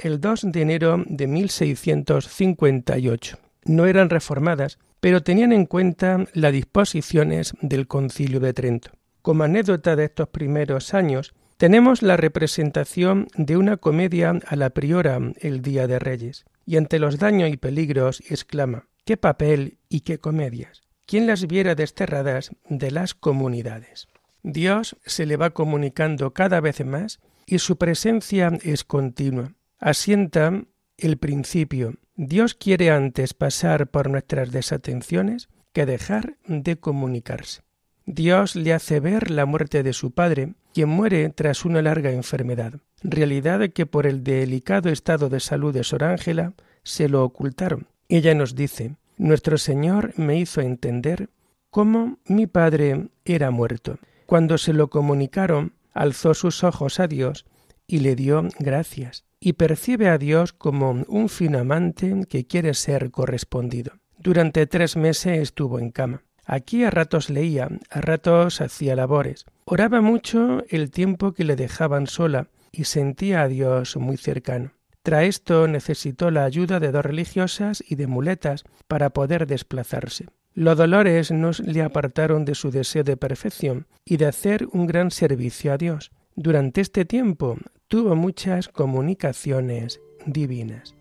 el 0.00 0.20
2 0.20 0.50
de 0.50 0.62
enero 0.62 1.04
de 1.06 1.28
1658. 1.28 3.38
No 3.66 3.86
eran 3.86 4.10
reformadas, 4.10 4.80
pero 4.98 5.22
tenían 5.22 5.52
en 5.52 5.64
cuenta 5.64 6.26
las 6.34 6.52
disposiciones 6.52 7.52
del 7.60 7.86
Concilio 7.86 8.40
de 8.40 8.52
Trento. 8.52 8.90
Como 9.22 9.44
anécdota 9.44 9.94
de 9.94 10.06
estos 10.06 10.26
primeros 10.26 10.94
años, 10.94 11.32
tenemos 11.56 12.02
la 12.02 12.16
representación 12.16 13.28
de 13.36 13.56
una 13.56 13.76
comedia 13.76 14.40
a 14.44 14.56
la 14.56 14.70
priora 14.70 15.20
el 15.38 15.62
Día 15.62 15.86
de 15.86 16.00
Reyes, 16.00 16.46
y 16.66 16.78
ante 16.78 16.98
los 16.98 17.20
daños 17.20 17.50
y 17.50 17.58
peligros 17.58 18.24
exclama 18.28 18.88
¡Qué 19.04 19.16
papel 19.16 19.78
y 19.88 20.00
qué 20.00 20.18
comedias! 20.18 20.82
¿Quién 21.12 21.26
las 21.26 21.46
viera 21.46 21.74
desterradas 21.74 22.52
de 22.70 22.90
las 22.90 23.12
comunidades? 23.12 24.08
Dios 24.42 24.96
se 25.04 25.26
le 25.26 25.36
va 25.36 25.50
comunicando 25.50 26.32
cada 26.32 26.58
vez 26.62 26.82
más 26.86 27.20
y 27.44 27.58
su 27.58 27.76
presencia 27.76 28.50
es 28.62 28.82
continua 28.82 29.52
asienta 29.78 30.64
el 30.96 31.18
principio. 31.18 31.96
Dios 32.16 32.54
quiere 32.54 32.90
antes 32.90 33.34
pasar 33.34 33.88
por 33.88 34.08
nuestras 34.08 34.52
desatenciones 34.52 35.50
que 35.74 35.84
dejar 35.84 36.38
de 36.46 36.76
comunicarse. 36.76 37.60
Dios 38.06 38.56
le 38.56 38.72
hace 38.72 38.98
ver 38.98 39.30
la 39.30 39.44
muerte 39.44 39.82
de 39.82 39.92
su 39.92 40.12
padre, 40.12 40.54
quien 40.72 40.88
muere 40.88 41.28
tras 41.28 41.66
una 41.66 41.82
larga 41.82 42.10
enfermedad, 42.10 42.80
realidad 43.02 43.68
que 43.68 43.84
por 43.84 44.06
el 44.06 44.24
delicado 44.24 44.88
estado 44.88 45.28
de 45.28 45.40
salud 45.40 45.74
de 45.74 45.84
Sor 45.84 46.04
Ángela 46.04 46.54
se 46.84 47.10
lo 47.10 47.22
ocultaron. 47.22 47.86
Ella 48.08 48.34
nos 48.34 48.54
dice, 48.54 48.96
Nuestro 49.22 49.56
Señor 49.56 50.14
me 50.16 50.36
hizo 50.36 50.60
entender 50.62 51.30
cómo 51.70 52.18
mi 52.26 52.48
padre 52.48 53.06
era 53.24 53.52
muerto. 53.52 54.00
Cuando 54.26 54.58
se 54.58 54.72
lo 54.72 54.90
comunicaron, 54.90 55.74
alzó 55.92 56.34
sus 56.34 56.64
ojos 56.64 56.98
a 56.98 57.06
Dios 57.06 57.46
y 57.86 58.00
le 58.00 58.16
dio 58.16 58.48
gracias 58.58 59.24
y 59.38 59.52
percibe 59.52 60.08
a 60.08 60.18
Dios 60.18 60.52
como 60.52 61.04
un 61.06 61.28
fino 61.28 61.60
amante 61.60 62.24
que 62.28 62.48
quiere 62.48 62.74
ser 62.74 63.12
correspondido. 63.12 63.92
Durante 64.18 64.66
tres 64.66 64.96
meses 64.96 65.38
estuvo 65.38 65.78
en 65.78 65.92
cama. 65.92 66.24
Aquí 66.44 66.82
a 66.82 66.90
ratos 66.90 67.30
leía, 67.30 67.68
a 67.90 68.00
ratos 68.00 68.60
hacía 68.60 68.96
labores. 68.96 69.44
Oraba 69.66 70.00
mucho 70.00 70.64
el 70.68 70.90
tiempo 70.90 71.30
que 71.32 71.44
le 71.44 71.54
dejaban 71.54 72.08
sola 72.08 72.48
y 72.72 72.84
sentía 72.84 73.42
a 73.42 73.48
Dios 73.48 73.96
muy 73.96 74.16
cercano. 74.16 74.72
Tras 75.02 75.24
esto 75.24 75.66
necesitó 75.66 76.30
la 76.30 76.44
ayuda 76.44 76.78
de 76.78 76.92
dos 76.92 77.04
religiosas 77.04 77.82
y 77.86 77.96
de 77.96 78.06
muletas 78.06 78.64
para 78.86 79.10
poder 79.10 79.46
desplazarse. 79.46 80.26
Los 80.54 80.76
dolores 80.76 81.30
no 81.30 81.50
le 81.64 81.82
apartaron 81.82 82.44
de 82.44 82.54
su 82.54 82.70
deseo 82.70 83.02
de 83.02 83.16
perfección 83.16 83.86
y 84.04 84.18
de 84.18 84.26
hacer 84.26 84.68
un 84.72 84.86
gran 84.86 85.10
servicio 85.10 85.72
a 85.72 85.78
Dios. 85.78 86.12
Durante 86.36 86.80
este 86.80 87.04
tiempo 87.04 87.56
tuvo 87.88 88.14
muchas 88.14 88.68
comunicaciones 88.68 90.00
divinas. 90.26 90.94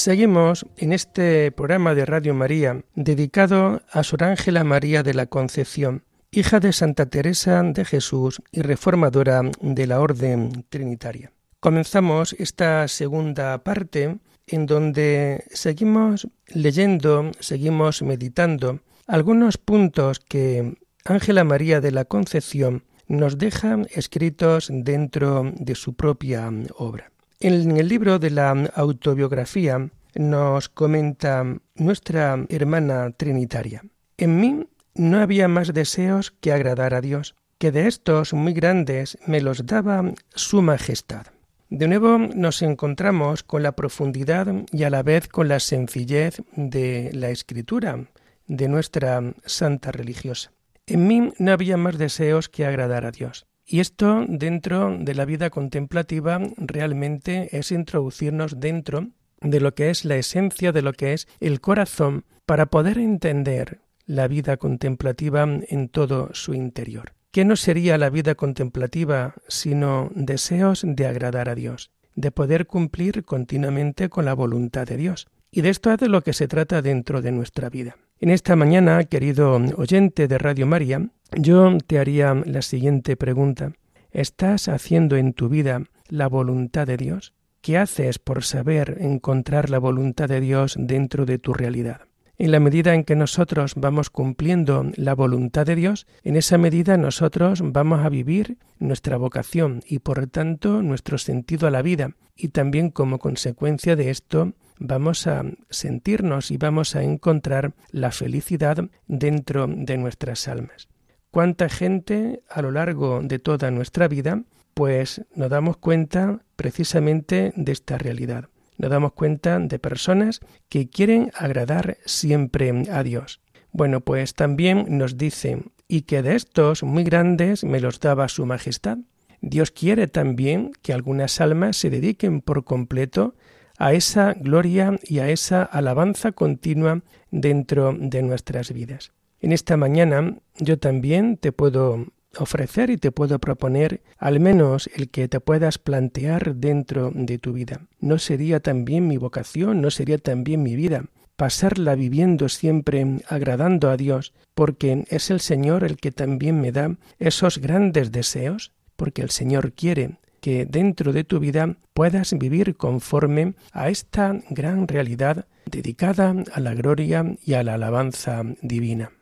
Seguimos 0.00 0.64
en 0.78 0.94
este 0.94 1.52
programa 1.52 1.94
de 1.94 2.06
Radio 2.06 2.32
María 2.32 2.82
dedicado 2.94 3.82
a 3.92 4.02
Sor 4.02 4.24
Ángela 4.24 4.64
María 4.64 5.02
de 5.02 5.12
la 5.12 5.26
Concepción, 5.26 6.04
hija 6.30 6.58
de 6.58 6.72
Santa 6.72 7.04
Teresa 7.04 7.62
de 7.62 7.84
Jesús 7.84 8.40
y 8.50 8.62
reformadora 8.62 9.42
de 9.60 9.86
la 9.86 10.00
Orden 10.00 10.64
Trinitaria. 10.70 11.32
Comenzamos 11.60 12.32
esta 12.38 12.88
segunda 12.88 13.62
parte 13.62 14.16
en 14.46 14.64
donde 14.64 15.44
seguimos 15.50 16.28
leyendo, 16.46 17.32
seguimos 17.38 18.00
meditando 18.00 18.80
algunos 19.06 19.58
puntos 19.58 20.18
que 20.18 20.78
Ángela 21.04 21.44
María 21.44 21.82
de 21.82 21.90
la 21.90 22.06
Concepción 22.06 22.84
nos 23.06 23.36
deja 23.36 23.76
escritos 23.90 24.70
dentro 24.72 25.52
de 25.56 25.74
su 25.74 25.92
propia 25.92 26.50
obra. 26.78 27.12
En 27.42 27.74
el 27.78 27.88
libro 27.88 28.18
de 28.18 28.28
la 28.28 28.50
autobiografía 28.74 29.88
nos 30.14 30.68
comenta 30.68 31.42
nuestra 31.74 32.44
hermana 32.50 33.12
trinitaria. 33.12 33.82
En 34.18 34.38
mí 34.38 34.66
no 34.94 35.20
había 35.22 35.48
más 35.48 35.72
deseos 35.72 36.32
que 36.32 36.52
agradar 36.52 36.92
a 36.92 37.00
Dios, 37.00 37.36
que 37.56 37.72
de 37.72 37.86
estos 37.86 38.34
muy 38.34 38.52
grandes 38.52 39.16
me 39.26 39.40
los 39.40 39.64
daba 39.64 40.12
su 40.34 40.60
majestad. 40.60 41.28
De 41.70 41.88
nuevo 41.88 42.18
nos 42.18 42.60
encontramos 42.60 43.42
con 43.42 43.62
la 43.62 43.72
profundidad 43.72 44.46
y 44.70 44.82
a 44.82 44.90
la 44.90 45.02
vez 45.02 45.26
con 45.26 45.48
la 45.48 45.60
sencillez 45.60 46.42
de 46.56 47.10
la 47.14 47.30
escritura 47.30 48.04
de 48.48 48.68
nuestra 48.68 49.32
santa 49.46 49.92
religiosa. 49.92 50.52
En 50.86 51.06
mí 51.06 51.32
no 51.38 51.52
había 51.52 51.78
más 51.78 51.96
deseos 51.96 52.50
que 52.50 52.66
agradar 52.66 53.06
a 53.06 53.12
Dios. 53.12 53.46
Y 53.72 53.78
esto 53.78 54.24
dentro 54.26 54.96
de 54.98 55.14
la 55.14 55.24
vida 55.24 55.48
contemplativa 55.48 56.40
realmente 56.56 57.56
es 57.56 57.70
introducirnos 57.70 58.58
dentro 58.58 59.10
de 59.40 59.60
lo 59.60 59.76
que 59.76 59.90
es 59.90 60.04
la 60.04 60.16
esencia 60.16 60.72
de 60.72 60.82
lo 60.82 60.92
que 60.92 61.12
es 61.12 61.28
el 61.38 61.60
corazón 61.60 62.24
para 62.46 62.66
poder 62.66 62.98
entender 62.98 63.78
la 64.06 64.26
vida 64.26 64.56
contemplativa 64.56 65.44
en 65.44 65.88
todo 65.88 66.30
su 66.32 66.52
interior. 66.54 67.12
¿Qué 67.30 67.44
no 67.44 67.54
sería 67.54 67.96
la 67.96 68.10
vida 68.10 68.34
contemplativa 68.34 69.36
sino 69.46 70.10
deseos 70.16 70.82
de 70.84 71.06
agradar 71.06 71.48
a 71.48 71.54
Dios, 71.54 71.92
de 72.16 72.32
poder 72.32 72.66
cumplir 72.66 73.24
continuamente 73.24 74.08
con 74.08 74.24
la 74.24 74.34
voluntad 74.34 74.84
de 74.88 74.96
Dios? 74.96 75.28
Y 75.52 75.60
de 75.60 75.68
esto 75.68 75.92
es 75.92 75.98
de 75.98 76.08
lo 76.08 76.24
que 76.24 76.32
se 76.32 76.48
trata 76.48 76.82
dentro 76.82 77.22
de 77.22 77.30
nuestra 77.30 77.70
vida. 77.70 77.96
En 78.22 78.28
esta 78.28 78.54
mañana, 78.54 79.02
querido 79.04 79.58
oyente 79.78 80.28
de 80.28 80.36
Radio 80.36 80.66
María, 80.66 81.08
yo 81.38 81.78
te 81.86 81.98
haría 81.98 82.34
la 82.34 82.60
siguiente 82.60 83.16
pregunta. 83.16 83.72
¿Estás 84.10 84.68
haciendo 84.68 85.16
en 85.16 85.32
tu 85.32 85.48
vida 85.48 85.84
la 86.10 86.28
voluntad 86.28 86.86
de 86.86 86.98
Dios? 86.98 87.32
¿Qué 87.62 87.78
haces 87.78 88.18
por 88.18 88.44
saber 88.44 88.98
encontrar 89.00 89.70
la 89.70 89.78
voluntad 89.78 90.28
de 90.28 90.42
Dios 90.42 90.76
dentro 90.78 91.24
de 91.24 91.38
tu 91.38 91.54
realidad? 91.54 92.02
En 92.36 92.52
la 92.52 92.60
medida 92.60 92.94
en 92.94 93.04
que 93.04 93.16
nosotros 93.16 93.72
vamos 93.74 94.10
cumpliendo 94.10 94.90
la 94.96 95.14
voluntad 95.14 95.64
de 95.64 95.76
Dios, 95.76 96.06
en 96.22 96.36
esa 96.36 96.58
medida 96.58 96.98
nosotros 96.98 97.62
vamos 97.64 98.04
a 98.04 98.10
vivir 98.10 98.58
nuestra 98.78 99.16
vocación 99.16 99.80
y 99.86 100.00
por 100.00 100.26
tanto 100.26 100.82
nuestro 100.82 101.16
sentido 101.16 101.68
a 101.68 101.70
la 101.70 101.80
vida 101.80 102.16
y 102.36 102.48
también 102.48 102.90
como 102.90 103.18
consecuencia 103.18 103.96
de 103.96 104.10
esto 104.10 104.52
vamos 104.80 105.28
a 105.28 105.44
sentirnos 105.70 106.50
y 106.50 106.56
vamos 106.56 106.96
a 106.96 107.04
encontrar 107.04 107.74
la 107.92 108.10
felicidad 108.10 108.90
dentro 109.06 109.68
de 109.68 109.96
nuestras 109.96 110.48
almas. 110.48 110.88
¿Cuánta 111.30 111.68
gente 111.68 112.42
a 112.50 112.60
lo 112.60 112.72
largo 112.72 113.20
de 113.22 113.38
toda 113.38 113.70
nuestra 113.70 114.08
vida 114.08 114.42
pues 114.74 115.22
nos 115.36 115.50
damos 115.50 115.76
cuenta 115.76 116.40
precisamente 116.56 117.52
de 117.54 117.70
esta 117.70 117.96
realidad? 117.98 118.48
nos 118.80 118.90
damos 118.90 119.12
cuenta 119.12 119.58
de 119.58 119.78
personas 119.78 120.40
que 120.70 120.88
quieren 120.88 121.30
agradar 121.34 121.98
siempre 122.06 122.72
a 122.90 123.02
Dios. 123.02 123.42
Bueno, 123.72 124.00
pues 124.00 124.34
también 124.34 124.86
nos 124.96 125.18
dice, 125.18 125.64
y 125.86 126.02
que 126.02 126.22
de 126.22 126.34
estos 126.34 126.82
muy 126.82 127.04
grandes 127.04 127.62
me 127.62 127.80
los 127.80 128.00
daba 128.00 128.26
su 128.28 128.46
majestad. 128.46 128.96
Dios 129.42 129.70
quiere 129.70 130.08
también 130.08 130.72
que 130.80 130.94
algunas 130.94 131.42
almas 131.42 131.76
se 131.76 131.90
dediquen 131.90 132.40
por 132.40 132.64
completo 132.64 133.34
a 133.80 133.94
esa 133.94 134.34
gloria 134.34 135.00
y 135.02 135.18
a 135.20 135.30
esa 135.30 135.62
alabanza 135.62 136.32
continua 136.32 137.02
dentro 137.30 137.96
de 137.98 138.22
nuestras 138.22 138.72
vidas. 138.72 139.12
En 139.40 139.52
esta 139.52 139.78
mañana 139.78 140.36
yo 140.58 140.78
también 140.78 141.38
te 141.38 141.50
puedo 141.50 142.06
ofrecer 142.38 142.90
y 142.90 142.98
te 142.98 143.10
puedo 143.10 143.38
proponer 143.38 144.02
al 144.18 144.38
menos 144.38 144.90
el 144.94 145.08
que 145.08 145.28
te 145.28 145.40
puedas 145.40 145.78
plantear 145.78 146.56
dentro 146.56 147.10
de 147.14 147.38
tu 147.38 147.54
vida. 147.54 147.86
¿No 147.98 148.18
sería 148.18 148.60
también 148.60 149.08
mi 149.08 149.16
vocación? 149.16 149.80
¿No 149.80 149.90
sería 149.90 150.18
también 150.18 150.62
mi 150.62 150.76
vida? 150.76 151.06
pasarla 151.36 151.94
viviendo 151.94 152.50
siempre 152.50 153.22
agradando 153.26 153.88
a 153.88 153.96
Dios, 153.96 154.34
porque 154.54 155.06
es 155.08 155.30
el 155.30 155.40
Señor 155.40 155.84
el 155.84 155.96
que 155.96 156.12
también 156.12 156.60
me 156.60 156.70
da 156.70 156.98
esos 157.18 157.56
grandes 157.56 158.12
deseos, 158.12 158.72
porque 158.94 159.22
el 159.22 159.30
Señor 159.30 159.72
quiere 159.72 160.18
que 160.40 160.66
dentro 160.66 161.12
de 161.12 161.24
tu 161.24 161.38
vida 161.38 161.76
puedas 161.94 162.36
vivir 162.38 162.76
conforme 162.76 163.54
a 163.72 163.88
esta 163.88 164.40
gran 164.50 164.88
realidad 164.88 165.46
dedicada 165.66 166.34
a 166.52 166.60
la 166.60 166.74
gloria 166.74 167.36
y 167.44 167.54
a 167.54 167.62
la 167.62 167.74
alabanza 167.74 168.42
divina. 168.62 169.12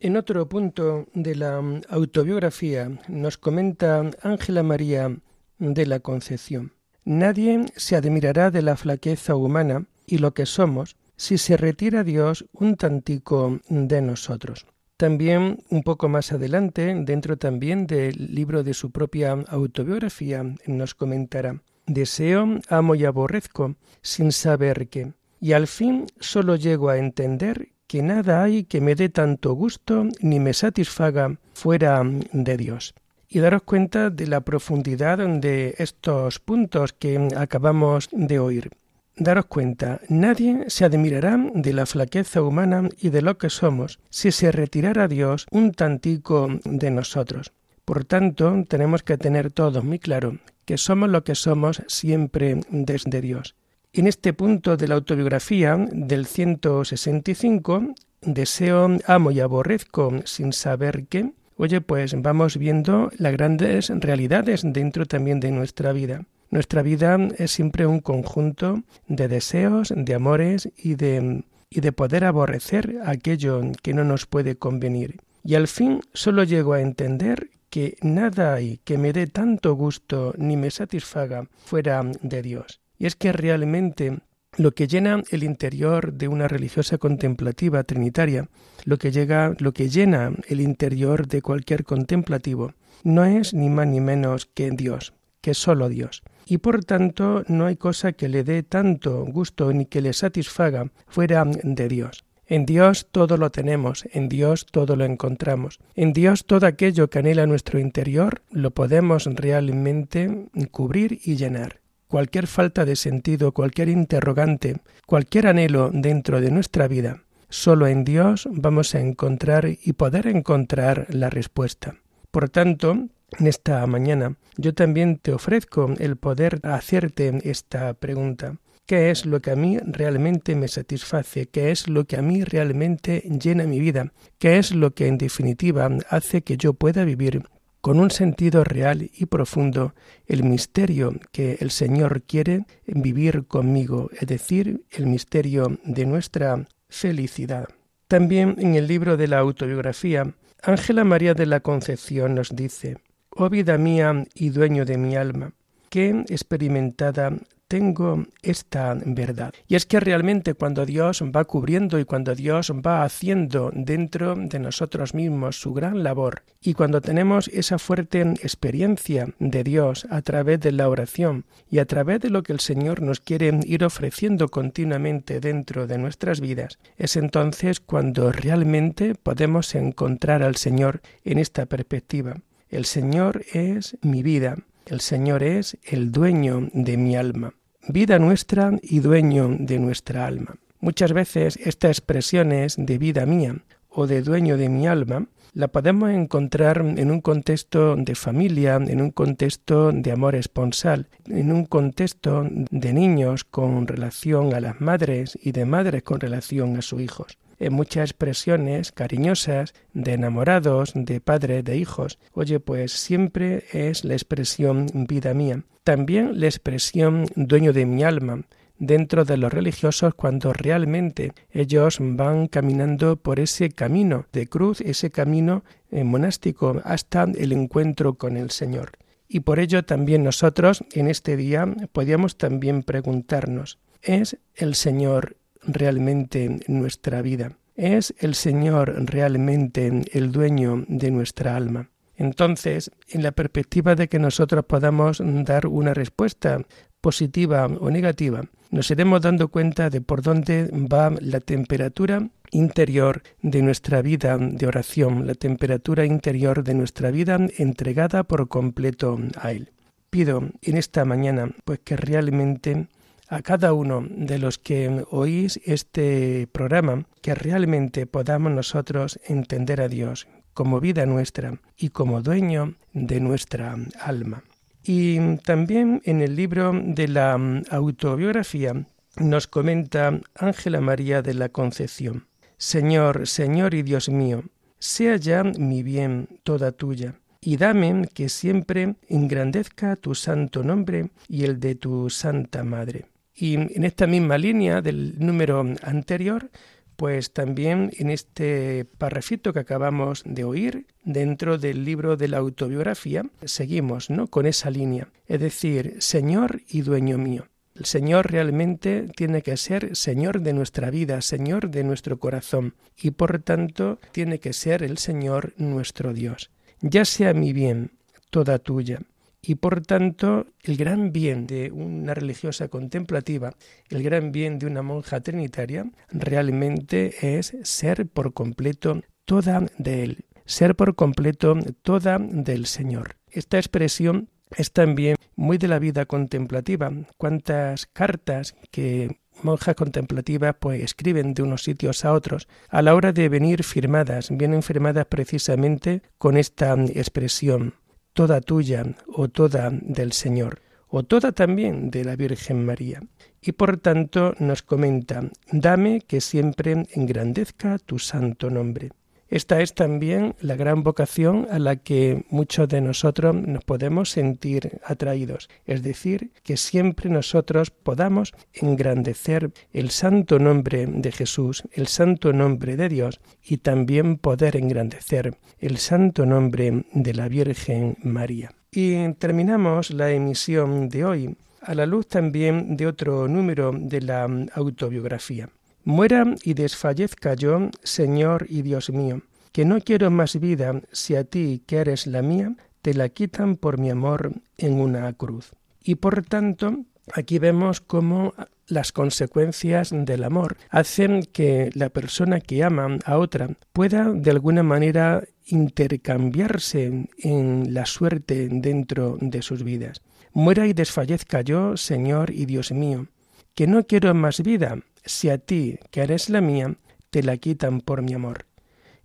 En 0.00 0.16
otro 0.16 0.48
punto 0.48 1.06
de 1.14 1.36
la 1.36 1.62
autobiografía 1.88 2.90
nos 3.08 3.38
comenta 3.38 4.10
Ángela 4.22 4.64
María 4.64 5.16
de 5.58 5.86
la 5.86 6.00
Concepción. 6.00 6.72
Nadie 7.04 7.66
se 7.76 7.94
admirará 7.94 8.50
de 8.50 8.62
la 8.62 8.76
flaqueza 8.76 9.36
humana 9.36 9.86
y 10.06 10.18
lo 10.18 10.34
que 10.34 10.46
somos 10.46 10.96
si 11.16 11.38
se 11.38 11.56
retira 11.56 12.02
Dios 12.02 12.46
un 12.52 12.76
tantico 12.76 13.60
de 13.68 14.02
nosotros. 14.02 14.66
También 15.02 15.58
un 15.68 15.82
poco 15.82 16.08
más 16.08 16.30
adelante, 16.30 16.94
dentro 16.96 17.36
también 17.36 17.88
del 17.88 18.32
libro 18.32 18.62
de 18.62 18.72
su 18.72 18.92
propia 18.92 19.32
autobiografía, 19.32 20.44
nos 20.68 20.94
comentará 20.94 21.60
Deseo, 21.86 22.60
amo 22.68 22.94
y 22.94 23.04
aborrezco, 23.04 23.74
sin 24.00 24.30
saber 24.30 24.86
qué, 24.86 25.12
y 25.40 25.54
al 25.54 25.66
fin 25.66 26.06
solo 26.20 26.54
llego 26.54 26.88
a 26.88 26.98
entender 26.98 27.70
que 27.88 28.00
nada 28.00 28.44
hay 28.44 28.62
que 28.62 28.80
me 28.80 28.94
dé 28.94 29.08
tanto 29.08 29.54
gusto 29.54 30.06
ni 30.20 30.38
me 30.38 30.54
satisfaga 30.54 31.36
fuera 31.52 32.00
de 32.32 32.56
Dios. 32.56 32.94
Y 33.28 33.40
daros 33.40 33.64
cuenta 33.64 34.08
de 34.08 34.28
la 34.28 34.42
profundidad 34.42 35.18
de 35.18 35.74
estos 35.78 36.38
puntos 36.38 36.92
que 36.92 37.28
acabamos 37.36 38.08
de 38.12 38.38
oír. 38.38 38.70
Daros 39.16 39.46
cuenta, 39.46 40.00
nadie 40.08 40.64
se 40.68 40.84
admirará 40.84 41.38
de 41.54 41.72
la 41.74 41.84
flaqueza 41.84 42.42
humana 42.42 42.88
y 42.98 43.10
de 43.10 43.20
lo 43.20 43.36
que 43.36 43.50
somos 43.50 44.00
si 44.08 44.32
se 44.32 44.50
retirara 44.50 45.06
Dios 45.06 45.46
un 45.50 45.72
tantico 45.72 46.48
de 46.64 46.90
nosotros. 46.90 47.52
Por 47.84 48.04
tanto, 48.04 48.64
tenemos 48.68 49.02
que 49.02 49.18
tener 49.18 49.50
todos 49.50 49.84
muy 49.84 49.98
claro 49.98 50.38
que 50.64 50.78
somos 50.78 51.10
lo 51.10 51.24
que 51.24 51.34
somos 51.34 51.82
siempre 51.88 52.60
desde 52.70 53.20
Dios. 53.20 53.54
En 53.92 54.06
este 54.06 54.32
punto 54.32 54.76
de 54.76 54.88
la 54.88 54.94
autobiografía 54.94 55.76
del 55.76 56.24
165, 56.26 57.94
Deseo, 58.22 58.96
amo 59.06 59.30
y 59.32 59.40
aborrezco 59.40 60.12
sin 60.24 60.52
saber 60.52 61.04
qué, 61.08 61.32
oye, 61.56 61.80
pues 61.80 62.14
vamos 62.22 62.56
viendo 62.56 63.10
las 63.18 63.32
grandes 63.32 63.90
realidades 63.90 64.62
dentro 64.64 65.04
también 65.04 65.40
de 65.40 65.50
nuestra 65.50 65.92
vida. 65.92 66.24
Nuestra 66.52 66.82
vida 66.82 67.16
es 67.38 67.50
siempre 67.50 67.86
un 67.86 68.00
conjunto 68.00 68.82
de 69.08 69.26
deseos, 69.26 69.90
de 69.96 70.14
amores 70.14 70.68
y 70.76 70.96
de, 70.96 71.44
y 71.70 71.80
de 71.80 71.92
poder 71.92 72.24
aborrecer 72.24 72.98
aquello 73.06 73.62
que 73.82 73.94
no 73.94 74.04
nos 74.04 74.26
puede 74.26 74.56
convenir. 74.56 75.16
Y 75.42 75.54
al 75.54 75.66
fin 75.66 76.02
solo 76.12 76.44
llego 76.44 76.74
a 76.74 76.82
entender 76.82 77.48
que 77.70 77.96
nada 78.02 78.52
hay 78.52 78.80
que 78.84 78.98
me 78.98 79.14
dé 79.14 79.28
tanto 79.28 79.72
gusto 79.72 80.34
ni 80.36 80.58
me 80.58 80.70
satisfaga 80.70 81.48
fuera 81.64 82.02
de 82.20 82.42
Dios. 82.42 82.82
Y 82.98 83.06
es 83.06 83.16
que 83.16 83.32
realmente 83.32 84.18
lo 84.58 84.72
que 84.72 84.88
llena 84.88 85.22
el 85.30 85.44
interior 85.44 86.12
de 86.12 86.28
una 86.28 86.48
religiosa 86.48 86.98
contemplativa 86.98 87.82
trinitaria, 87.84 88.50
lo 88.84 88.98
que 88.98 89.10
llega, 89.10 89.56
lo 89.58 89.72
que 89.72 89.88
llena 89.88 90.32
el 90.48 90.60
interior 90.60 91.26
de 91.26 91.40
cualquier 91.40 91.84
contemplativo, 91.84 92.74
no 93.04 93.24
es 93.24 93.54
ni 93.54 93.70
más 93.70 93.86
ni 93.86 94.02
menos 94.02 94.44
que 94.44 94.70
Dios, 94.70 95.14
que 95.40 95.54
solo 95.54 95.88
Dios. 95.88 96.22
Y 96.52 96.58
por 96.58 96.84
tanto 96.84 97.44
no 97.48 97.64
hay 97.64 97.76
cosa 97.76 98.12
que 98.12 98.28
le 98.28 98.44
dé 98.44 98.62
tanto 98.62 99.24
gusto 99.24 99.72
ni 99.72 99.86
que 99.86 100.02
le 100.02 100.12
satisfaga 100.12 100.90
fuera 101.08 101.46
de 101.46 101.88
Dios. 101.88 102.26
En 102.46 102.66
Dios 102.66 103.06
todo 103.10 103.38
lo 103.38 103.48
tenemos, 103.48 104.04
en 104.12 104.28
Dios 104.28 104.66
todo 104.70 104.94
lo 104.94 105.06
encontramos. 105.06 105.78
En 105.94 106.12
Dios 106.12 106.44
todo 106.44 106.66
aquello 106.66 107.08
que 107.08 107.20
anhela 107.20 107.46
nuestro 107.46 107.78
interior 107.78 108.42
lo 108.50 108.70
podemos 108.70 109.24
realmente 109.24 110.50
cubrir 110.70 111.20
y 111.24 111.36
llenar 111.36 111.80
cualquier 112.06 112.46
falta 112.46 112.84
de 112.84 112.96
sentido, 112.96 113.52
cualquier 113.52 113.88
interrogante, 113.88 114.76
cualquier 115.06 115.46
anhelo 115.46 115.88
dentro 115.90 116.42
de 116.42 116.50
nuestra 116.50 116.86
vida, 116.86 117.22
solo 117.48 117.86
en 117.86 118.04
Dios 118.04 118.46
vamos 118.52 118.94
a 118.94 119.00
encontrar 119.00 119.66
y 119.82 119.94
poder 119.94 120.26
encontrar 120.26 121.06
la 121.08 121.30
respuesta. 121.30 121.94
Por 122.30 122.50
tanto, 122.50 123.08
en 123.38 123.46
esta 123.46 123.86
mañana 123.86 124.36
yo 124.56 124.74
también 124.74 125.18
te 125.18 125.32
ofrezco 125.32 125.92
el 125.98 126.16
poder 126.16 126.60
hacerte 126.62 127.40
esta 127.48 127.94
pregunta. 127.94 128.56
¿Qué 128.86 129.10
es 129.10 129.24
lo 129.26 129.40
que 129.40 129.52
a 129.52 129.56
mí 129.56 129.78
realmente 129.78 130.54
me 130.56 130.68
satisface? 130.68 131.46
¿Qué 131.46 131.70
es 131.70 131.88
lo 131.88 132.04
que 132.04 132.16
a 132.16 132.22
mí 132.22 132.44
realmente 132.44 133.20
llena 133.20 133.64
mi 133.64 133.78
vida? 133.78 134.12
¿Qué 134.38 134.58
es 134.58 134.74
lo 134.74 134.92
que 134.92 135.06
en 135.06 135.18
definitiva 135.18 135.88
hace 136.10 136.42
que 136.42 136.56
yo 136.56 136.74
pueda 136.74 137.04
vivir 137.04 137.42
con 137.82 137.98
un 137.98 138.10
sentido 138.10 138.62
real 138.62 139.10
y 139.12 139.26
profundo 139.26 139.94
el 140.26 140.44
misterio 140.44 141.14
que 141.32 141.58
el 141.60 141.70
Señor 141.72 142.22
quiere 142.22 142.64
vivir 142.86 143.46
conmigo, 143.46 144.08
es 144.18 144.28
decir, 144.28 144.84
el 144.90 145.06
misterio 145.06 145.78
de 145.84 146.06
nuestra 146.06 146.64
felicidad. 146.88 147.68
También 148.06 148.54
en 148.58 148.76
el 148.76 148.86
libro 148.86 149.16
de 149.16 149.26
la 149.26 149.38
autobiografía, 149.38 150.32
Ángela 150.62 151.02
María 151.02 151.34
de 151.34 151.46
la 151.46 151.58
Concepción 151.58 152.36
nos 152.36 152.54
dice, 152.54 152.98
Oh 153.34 153.48
vida 153.48 153.78
mía 153.78 154.26
y 154.34 154.50
dueño 154.50 154.84
de 154.84 154.98
mi 154.98 155.16
alma, 155.16 155.52
qué 155.88 156.24
experimentada 156.28 157.32
tengo 157.72 158.26
esta 158.42 158.94
verdad. 159.06 159.54
Y 159.66 159.76
es 159.76 159.86
que 159.86 159.98
realmente 159.98 160.52
cuando 160.52 160.84
Dios 160.84 161.22
va 161.34 161.46
cubriendo 161.46 161.98
y 161.98 162.04
cuando 162.04 162.34
Dios 162.34 162.70
va 162.70 163.02
haciendo 163.02 163.70
dentro 163.74 164.34
de 164.36 164.58
nosotros 164.58 165.14
mismos 165.14 165.58
su 165.58 165.72
gran 165.72 166.02
labor 166.02 166.42
y 166.60 166.74
cuando 166.74 167.00
tenemos 167.00 167.48
esa 167.48 167.78
fuerte 167.78 168.20
experiencia 168.20 169.28
de 169.38 169.64
Dios 169.64 170.06
a 170.10 170.20
través 170.20 170.60
de 170.60 170.72
la 170.72 170.90
oración 170.90 171.46
y 171.70 171.78
a 171.78 171.86
través 171.86 172.20
de 172.20 172.28
lo 172.28 172.42
que 172.42 172.52
el 172.52 172.60
Señor 172.60 173.00
nos 173.00 173.20
quiere 173.20 173.58
ir 173.64 173.82
ofreciendo 173.82 174.50
continuamente 174.50 175.40
dentro 175.40 175.86
de 175.86 175.96
nuestras 175.96 176.42
vidas, 176.42 176.78
es 176.98 177.16
entonces 177.16 177.80
cuando 177.80 178.30
realmente 178.30 179.14
podemos 179.14 179.74
encontrar 179.74 180.42
al 180.42 180.56
Señor 180.56 181.00
en 181.24 181.38
esta 181.38 181.64
perspectiva. 181.64 182.36
El 182.72 182.86
Señor 182.86 183.44
es 183.52 183.96
mi 184.02 184.24
vida, 184.24 184.56
el 184.86 185.00
Señor 185.00 185.44
es 185.44 185.78
el 185.84 186.10
dueño 186.10 186.68
de 186.72 186.96
mi 186.96 187.14
alma 187.14 187.54
vida 187.88 188.18
nuestra 188.18 188.72
y 188.82 189.00
dueño 189.00 189.56
de 189.58 189.78
nuestra 189.78 190.26
alma. 190.26 190.56
Muchas 190.80 191.12
veces 191.12 191.56
estas 191.56 191.90
expresiones 191.90 192.76
de 192.78 192.98
vida 192.98 193.26
mía 193.26 193.56
o 193.88 194.06
de 194.06 194.22
dueño 194.22 194.56
de 194.56 194.68
mi 194.68 194.86
alma 194.86 195.26
la 195.54 195.68
podemos 195.68 196.10
encontrar 196.10 196.78
en 196.78 197.10
un 197.10 197.20
contexto 197.20 197.94
de 197.96 198.14
familia, 198.14 198.76
en 198.76 199.02
un 199.02 199.10
contexto 199.10 199.92
de 199.92 200.10
amor 200.10 200.34
esponsal, 200.34 201.08
en 201.26 201.52
un 201.52 201.66
contexto 201.66 202.46
de 202.48 202.92
niños 202.94 203.44
con 203.44 203.86
relación 203.86 204.54
a 204.54 204.60
las 204.60 204.80
madres 204.80 205.38
y 205.42 205.52
de 205.52 205.66
madres 205.66 206.02
con 206.02 206.20
relación 206.20 206.78
a 206.78 206.82
sus 206.82 207.02
hijos. 207.02 207.36
Muchas 207.70 208.10
expresiones 208.10 208.92
cariñosas 208.92 209.74
de 209.92 210.14
enamorados, 210.14 210.92
de 210.94 211.20
padres, 211.20 211.64
de 211.64 211.76
hijos. 211.76 212.18
Oye, 212.32 212.60
pues 212.60 212.92
siempre 212.92 213.64
es 213.72 214.04
la 214.04 214.14
expresión 214.14 214.86
vida 215.08 215.34
mía. 215.34 215.64
También 215.84 216.40
la 216.40 216.46
expresión 216.46 217.26
dueño 217.34 217.72
de 217.72 217.86
mi 217.86 218.04
alma, 218.04 218.44
dentro 218.78 219.24
de 219.24 219.36
los 219.36 219.52
religiosos 219.52 220.14
cuando 220.14 220.52
realmente 220.52 221.32
ellos 221.50 221.98
van 222.00 222.48
caminando 222.48 223.16
por 223.16 223.38
ese 223.38 223.70
camino 223.70 224.26
de 224.32 224.48
cruz, 224.48 224.80
ese 224.80 225.10
camino 225.10 225.62
eh, 225.90 226.02
monástico 226.02 226.80
hasta 226.84 227.22
el 227.22 227.52
encuentro 227.52 228.14
con 228.14 228.36
el 228.36 228.50
Señor. 228.50 228.92
Y 229.28 229.40
por 229.40 229.60
ello 229.60 229.84
también 229.84 230.24
nosotros 230.24 230.84
en 230.92 231.06
este 231.06 231.36
día 231.36 231.64
podíamos 231.92 232.36
también 232.36 232.82
preguntarnos, 232.82 233.78
¿es 234.02 234.36
el 234.56 234.74
Señor 234.74 235.36
realmente 235.62 236.60
nuestra 236.68 237.22
vida? 237.22 237.56
¿Es 237.74 238.14
el 238.18 238.34
Señor 238.34 238.94
realmente 239.10 240.02
el 240.12 240.30
dueño 240.32 240.84
de 240.88 241.10
nuestra 241.10 241.56
alma? 241.56 241.90
Entonces, 242.16 242.90
en 243.08 243.22
la 243.22 243.32
perspectiva 243.32 243.94
de 243.94 244.08
que 244.08 244.18
nosotros 244.18 244.64
podamos 244.66 245.22
dar 245.24 245.66
una 245.66 245.94
respuesta 245.94 246.60
positiva 247.00 247.66
o 247.66 247.90
negativa, 247.90 248.42
nos 248.70 248.90
iremos 248.90 249.20
dando 249.20 249.48
cuenta 249.48 249.90
de 249.90 250.00
por 250.00 250.22
dónde 250.22 250.70
va 250.72 251.12
la 251.20 251.40
temperatura 251.40 252.28
interior 252.52 253.22
de 253.40 253.62
nuestra 253.62 254.02
vida 254.02 254.38
de 254.38 254.66
oración, 254.66 255.26
la 255.26 255.34
temperatura 255.34 256.04
interior 256.04 256.62
de 256.62 256.74
nuestra 256.74 257.10
vida 257.10 257.38
entregada 257.58 258.22
por 258.22 258.48
completo 258.48 259.18
a 259.36 259.52
Él. 259.52 259.70
Pido 260.10 260.50
en 260.60 260.76
esta 260.76 261.04
mañana 261.04 261.50
pues 261.64 261.80
que 261.80 261.96
realmente 261.96 262.86
a 263.32 263.40
cada 263.40 263.72
uno 263.72 264.06
de 264.10 264.38
los 264.38 264.58
que 264.58 265.06
oís 265.10 265.58
este 265.64 266.46
programa 266.52 267.06
que 267.22 267.34
realmente 267.34 268.04
podamos 268.06 268.52
nosotros 268.52 269.18
entender 269.26 269.80
a 269.80 269.88
Dios, 269.88 270.28
como 270.52 270.80
vida 270.80 271.06
nuestra 271.06 271.58
y 271.78 271.88
como 271.88 272.20
dueño 272.20 272.74
de 272.92 273.20
nuestra 273.20 273.74
alma. 273.98 274.44
Y 274.84 275.36
también 275.38 276.02
en 276.04 276.20
el 276.20 276.36
libro 276.36 276.72
de 276.74 277.08
la 277.08 277.38
mm, 277.38 277.62
autobiografía 277.70 278.84
nos 279.16 279.46
comenta 279.46 280.20
Ángela 280.34 280.82
María 280.82 281.22
de 281.22 281.32
la 281.32 281.48
Concepción, 281.48 282.26
Señor, 282.58 283.26
Señor 283.26 283.72
y 283.72 283.82
Dios 283.82 284.10
mío, 284.10 284.44
sea 284.78 285.16
ya 285.16 285.42
mi 285.42 285.82
bien 285.82 286.28
toda 286.42 286.70
tuya, 286.70 287.14
y 287.40 287.56
dame 287.56 288.08
que 288.12 288.28
siempre 288.28 288.96
engrandezca 289.08 289.96
tu 289.96 290.14
santo 290.14 290.62
nombre 290.62 291.08
y 291.28 291.44
el 291.44 291.60
de 291.60 291.76
tu 291.76 292.10
santa 292.10 292.62
madre. 292.62 293.06
Y 293.42 293.54
en 293.54 293.82
esta 293.82 294.06
misma 294.06 294.38
línea 294.38 294.80
del 294.82 295.18
número 295.18 295.64
anterior 295.82 296.48
pues 296.94 297.32
también 297.32 297.90
en 297.98 298.10
este 298.10 298.84
parrafito 298.84 299.52
que 299.52 299.58
acabamos 299.58 300.22
de 300.24 300.44
oír, 300.44 300.86
dentro 301.02 301.58
del 301.58 301.84
libro 301.84 302.16
de 302.16 302.28
la 302.28 302.38
autobiografía, 302.38 303.24
seguimos 303.44 304.10
¿no? 304.10 304.28
con 304.28 304.46
esa 304.46 304.70
línea, 304.70 305.08
es 305.26 305.40
decir, 305.40 305.96
Señor 305.98 306.60
y 306.68 306.82
dueño 306.82 307.18
mío. 307.18 307.48
El 307.74 307.86
Señor 307.86 308.30
realmente 308.30 309.08
tiene 309.16 309.42
que 309.42 309.56
ser 309.56 309.96
Señor 309.96 310.42
de 310.42 310.52
nuestra 310.52 310.90
vida, 310.90 311.20
Señor 311.22 311.70
de 311.70 311.82
nuestro 311.82 312.20
corazón, 312.20 312.74
y 312.96 313.10
por 313.10 313.42
tanto 313.42 313.98
tiene 314.12 314.38
que 314.38 314.52
ser 314.52 314.84
el 314.84 314.98
Señor 314.98 315.54
nuestro 315.56 316.12
Dios. 316.12 316.52
Ya 316.80 317.04
sea 317.04 317.34
mi 317.34 317.52
bien, 317.52 317.90
toda 318.30 318.60
tuya, 318.60 319.00
y 319.44 319.56
por 319.56 319.84
tanto, 319.84 320.46
el 320.62 320.76
gran 320.76 321.12
bien 321.12 321.48
de 321.48 321.72
una 321.72 322.14
religiosa 322.14 322.68
contemplativa, 322.68 323.54
el 323.88 324.02
gran 324.04 324.30
bien 324.30 324.60
de 324.60 324.66
una 324.66 324.82
monja 324.82 325.20
trinitaria, 325.20 325.90
realmente 326.10 327.38
es 327.38 327.56
ser 327.64 328.06
por 328.06 328.32
completo 328.34 329.02
toda 329.24 329.66
de 329.78 330.04
Él, 330.04 330.24
ser 330.44 330.76
por 330.76 330.94
completo 330.94 331.56
toda 331.82 332.18
del 332.18 332.66
Señor. 332.66 333.16
Esta 333.30 333.58
expresión 333.58 334.28
es 334.56 334.72
también 334.72 335.16
muy 335.34 335.58
de 335.58 335.66
la 335.68 335.80
vida 335.80 336.06
contemplativa. 336.06 336.92
Cuántas 337.16 337.86
cartas 337.86 338.54
que 338.70 339.18
monjas 339.42 339.74
contemplativas 339.74 340.54
pues 340.60 340.82
escriben 340.82 341.34
de 341.34 341.42
unos 341.42 341.64
sitios 341.64 342.04
a 342.04 342.12
otros 342.12 342.46
a 342.68 342.82
la 342.82 342.94
hora 342.94 343.12
de 343.12 343.28
venir 343.28 343.64
firmadas, 343.64 344.28
vienen 344.30 344.62
firmadas 344.62 345.06
precisamente 345.06 346.02
con 346.18 346.36
esta 346.36 346.74
expresión 346.74 347.74
toda 348.12 348.40
tuya 348.40 348.84
o 349.06 349.28
toda 349.28 349.70
del 349.70 350.12
Señor, 350.12 350.60
o 350.88 351.02
toda 351.02 351.32
también 351.32 351.90
de 351.90 352.04
la 352.04 352.16
Virgen 352.16 352.64
María. 352.64 353.00
Y 353.40 353.52
por 353.52 353.78
tanto 353.78 354.34
nos 354.38 354.62
comenta, 354.62 355.22
dame 355.50 356.00
que 356.00 356.20
siempre 356.20 356.84
engrandezca 356.92 357.78
tu 357.78 357.98
santo 357.98 358.50
nombre. 358.50 358.90
Esta 359.32 359.62
es 359.62 359.72
también 359.72 360.34
la 360.42 360.56
gran 360.56 360.82
vocación 360.82 361.46
a 361.50 361.58
la 361.58 361.76
que 361.76 362.26
muchos 362.28 362.68
de 362.68 362.82
nosotros 362.82 363.34
nos 363.34 363.64
podemos 363.64 364.10
sentir 364.10 364.78
atraídos, 364.84 365.48
es 365.64 365.82
decir, 365.82 366.32
que 366.42 366.58
siempre 366.58 367.08
nosotros 367.08 367.70
podamos 367.70 368.34
engrandecer 368.52 369.50
el 369.72 369.88
santo 369.88 370.38
nombre 370.38 370.84
de 370.84 371.10
Jesús, 371.12 371.62
el 371.72 371.86
santo 371.86 372.34
nombre 372.34 372.76
de 372.76 372.90
Dios 372.90 373.22
y 373.42 373.56
también 373.56 374.18
poder 374.18 374.54
engrandecer 374.54 375.34
el 375.60 375.78
santo 375.78 376.26
nombre 376.26 376.84
de 376.92 377.14
la 377.14 377.28
Virgen 377.28 377.96
María. 378.02 378.52
Y 378.70 379.14
terminamos 379.14 379.92
la 379.92 380.10
emisión 380.10 380.90
de 380.90 381.06
hoy 381.06 381.36
a 381.62 381.74
la 381.74 381.86
luz 381.86 382.06
también 382.06 382.76
de 382.76 382.86
otro 382.86 383.26
número 383.28 383.72
de 383.74 384.02
la 384.02 384.28
autobiografía. 384.52 385.48
Muera 385.84 386.24
y 386.44 386.54
desfallezca 386.54 387.34
yo, 387.34 387.70
Señor 387.82 388.46
y 388.48 388.62
Dios 388.62 388.90
mío, 388.90 389.22
que 389.50 389.64
no 389.64 389.80
quiero 389.80 390.10
más 390.10 390.38
vida 390.38 390.80
si 390.92 391.16
a 391.16 391.24
ti, 391.24 391.62
que 391.66 391.78
eres 391.78 392.06
la 392.06 392.22
mía, 392.22 392.54
te 392.82 392.94
la 392.94 393.08
quitan 393.08 393.56
por 393.56 393.78
mi 393.78 393.90
amor 393.90 394.32
en 394.58 394.80
una 394.80 395.12
cruz. 395.12 395.52
Y 395.82 395.96
por 395.96 396.24
tanto, 396.24 396.84
aquí 397.12 397.40
vemos 397.40 397.80
cómo 397.80 398.32
las 398.68 398.92
consecuencias 398.92 399.90
del 399.92 400.22
amor 400.22 400.56
hacen 400.70 401.24
que 401.24 401.70
la 401.74 401.90
persona 401.90 402.40
que 402.40 402.62
ama 402.62 402.98
a 403.04 403.18
otra 403.18 403.50
pueda 403.72 404.10
de 404.12 404.30
alguna 404.30 404.62
manera 404.62 405.24
intercambiarse 405.46 407.08
en 407.18 407.74
la 407.74 407.86
suerte 407.86 408.48
dentro 408.50 409.18
de 409.20 409.42
sus 409.42 409.64
vidas. 409.64 410.00
Muera 410.32 410.66
y 410.66 410.72
desfallezca 410.72 411.40
yo, 411.42 411.76
Señor 411.76 412.30
y 412.30 412.46
Dios 412.46 412.70
mío, 412.70 413.08
que 413.54 413.66
no 413.66 413.84
quiero 413.84 414.14
más 414.14 414.42
vida 414.42 414.78
si 415.04 415.30
a 415.30 415.38
ti, 415.38 415.78
que 415.90 416.02
eres 416.02 416.30
la 416.30 416.40
mía, 416.40 416.76
te 417.10 417.22
la 417.22 417.36
quitan 417.36 417.80
por 417.80 418.02
mi 418.02 418.14
amor. 418.14 418.46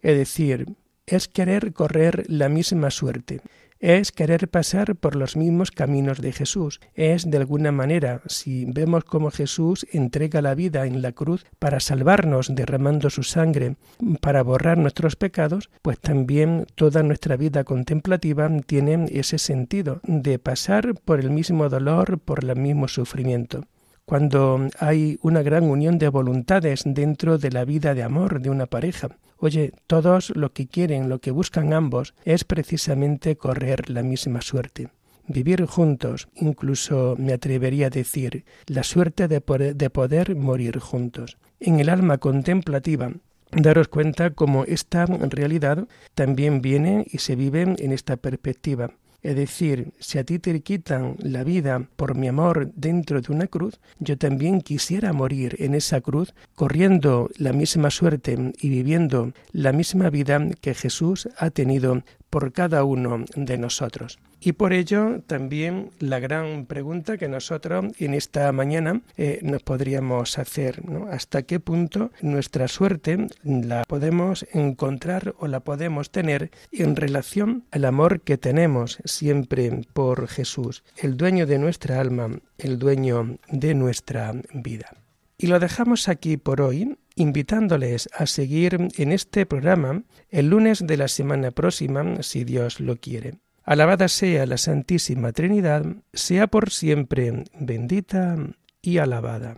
Es 0.01 0.17
decir, 0.17 0.75
es 1.05 1.27
querer 1.27 1.73
correr 1.73 2.25
la 2.27 2.49
misma 2.49 2.91
suerte, 2.91 3.41
es 3.79 4.11
querer 4.11 4.49
pasar 4.49 4.95
por 4.95 5.15
los 5.15 5.35
mismos 5.35 5.71
caminos 5.71 6.19
de 6.19 6.31
Jesús. 6.31 6.79
Es, 6.95 7.29
de 7.29 7.37
alguna 7.37 7.71
manera, 7.71 8.21
si 8.25 8.65
vemos 8.65 9.03
cómo 9.03 9.31
Jesús 9.31 9.85
entrega 9.91 10.41
la 10.41 10.55
vida 10.55 10.85
en 10.85 11.01
la 11.01 11.11
cruz 11.11 11.45
para 11.59 11.79
salvarnos 11.79 12.53
derramando 12.53 13.09
su 13.09 13.23
sangre, 13.23 13.75
para 14.21 14.41
borrar 14.41 14.77
nuestros 14.77 15.15
pecados, 15.15 15.69
pues 15.81 15.99
también 15.99 16.65
toda 16.75 17.03
nuestra 17.03 17.37
vida 17.37 17.63
contemplativa 17.63 18.49
tiene 18.65 19.05
ese 19.11 19.37
sentido 19.37 20.01
de 20.03 20.39
pasar 20.39 20.95
por 20.95 21.19
el 21.19 21.29
mismo 21.29 21.69
dolor, 21.69 22.19
por 22.19 22.43
el 22.43 22.55
mismo 22.55 22.87
sufrimiento 22.87 23.63
cuando 24.07 24.69
hay 24.79 25.19
una 25.21 25.41
gran 25.41 25.65
unión 25.65 25.97
de 25.97 26.07
voluntades 26.07 26.83
dentro 26.85 27.37
de 27.37 27.51
la 27.51 27.65
vida 27.65 27.93
de 27.93 28.03
amor 28.03 28.39
de 28.39 28.49
una 28.49 28.65
pareja. 28.65 29.09
Oye, 29.37 29.73
todos 29.85 30.29
lo 30.29 30.53
que 30.53 30.65
quieren, 30.65 31.09
lo 31.09 31.19
que 31.19 31.31
buscan 31.31 31.73
ambos, 31.73 32.13
es 32.23 32.45
precisamente 32.45 33.35
correr 33.35 33.89
la 33.89 34.03
misma 34.03 34.39
suerte. 34.39 34.87
Vivir 35.27 35.65
juntos, 35.65 36.29
incluso 36.35 37.15
me 37.19 37.33
atrevería 37.33 37.87
a 37.87 37.89
decir, 37.89 38.45
la 38.65 38.83
suerte 38.83 39.27
de 39.27 39.41
poder, 39.41 39.75
de 39.75 39.89
poder 39.89 40.37
morir 40.37 40.79
juntos. 40.79 41.37
En 41.59 41.81
el 41.81 41.89
alma 41.89 42.17
contemplativa, 42.17 43.11
daros 43.51 43.89
cuenta 43.89 44.29
cómo 44.29 44.63
esta 44.63 45.05
realidad 45.05 45.85
también 46.15 46.61
viene 46.61 47.05
y 47.11 47.17
se 47.17 47.35
vive 47.35 47.75
en 47.77 47.91
esta 47.91 48.15
perspectiva. 48.15 48.91
Es 49.21 49.35
decir, 49.35 49.93
si 49.99 50.19
a 50.19 50.23
ti 50.23 50.39
te 50.39 50.61
quitan 50.61 51.15
la 51.19 51.43
vida 51.43 51.89
por 51.95 52.15
mi 52.15 52.27
amor 52.27 52.71
dentro 52.75 53.19
de 53.21 53.33
una 53.33 53.47
cruz, 53.47 53.79
yo 53.99 54.17
también 54.17 54.61
quisiera 54.61 55.11
morir 55.11 55.55
en 55.59 55.73
esa 55.73 56.01
cruz, 56.01 56.33
corriendo 56.55 57.29
la 57.37 57.51
misma 57.51 57.89
suerte 57.89 58.53
y 58.61 58.69
viviendo 58.69 59.33
la 59.51 59.73
misma 59.73 60.09
vida 60.09 60.39
que 60.61 60.73
Jesús 60.73 61.29
ha 61.37 61.49
tenido 61.49 62.03
por 62.29 62.53
cada 62.53 62.83
uno 62.83 63.25
de 63.35 63.57
nosotros. 63.57 64.19
Y 64.39 64.53
por 64.53 64.73
ello 64.73 65.21
también 65.25 65.91
la 65.99 66.19
gran 66.19 66.65
pregunta 66.65 67.17
que 67.17 67.27
nosotros 67.27 67.85
en 67.97 68.13
esta 68.13 68.51
mañana 68.51 69.01
eh, 69.17 69.39
nos 69.41 69.63
podríamos 69.63 70.37
hacer, 70.37 70.81
¿Hasta 71.11 71.43
qué 71.43 71.59
punto 71.59 72.11
nuestra 72.21 72.67
suerte 72.67 73.27
la 73.43 73.83
podemos 73.87 74.45
encontrar 74.53 75.33
o 75.39 75.47
la 75.47 75.61
podemos 75.61 76.11
tener 76.11 76.51
en 76.71 76.95
relación 76.95 77.65
al 77.71 77.85
amor 77.85 78.21
que 78.21 78.37
tenemos 78.37 78.99
siempre 79.05 79.81
por 79.93 80.27
Jesús, 80.27 80.83
el 80.97 81.17
dueño 81.17 81.45
de 81.47 81.57
nuestra 81.59 81.99
alma, 81.99 82.39
el 82.57 82.77
dueño 82.77 83.37
de 83.49 83.73
nuestra 83.73 84.33
vida? 84.53 84.91
Y 85.37 85.47
lo 85.47 85.59
dejamos 85.59 86.09
aquí 86.09 86.37
por 86.37 86.61
hoy, 86.61 86.97
invitándoles 87.15 88.09
a 88.13 88.25
seguir 88.25 88.89
en 88.97 89.11
este 89.11 89.45
programa 89.45 90.03
el 90.29 90.49
lunes 90.49 90.85
de 90.85 90.97
la 90.97 91.07
semana 91.07 91.51
próxima, 91.51 92.23
si 92.23 92.43
Dios 92.43 92.79
lo 92.79 92.97
quiere. 92.97 93.35
Alabada 93.67 94.07
sea 94.07 94.45
la 94.45 94.57
Santísima 94.57 95.33
Trinidad, 95.33 95.83
sea 96.13 96.47
por 96.47 96.71
siempre 96.71 97.43
bendita 97.59 98.37
y 98.81 98.99
alabada. 98.99 99.57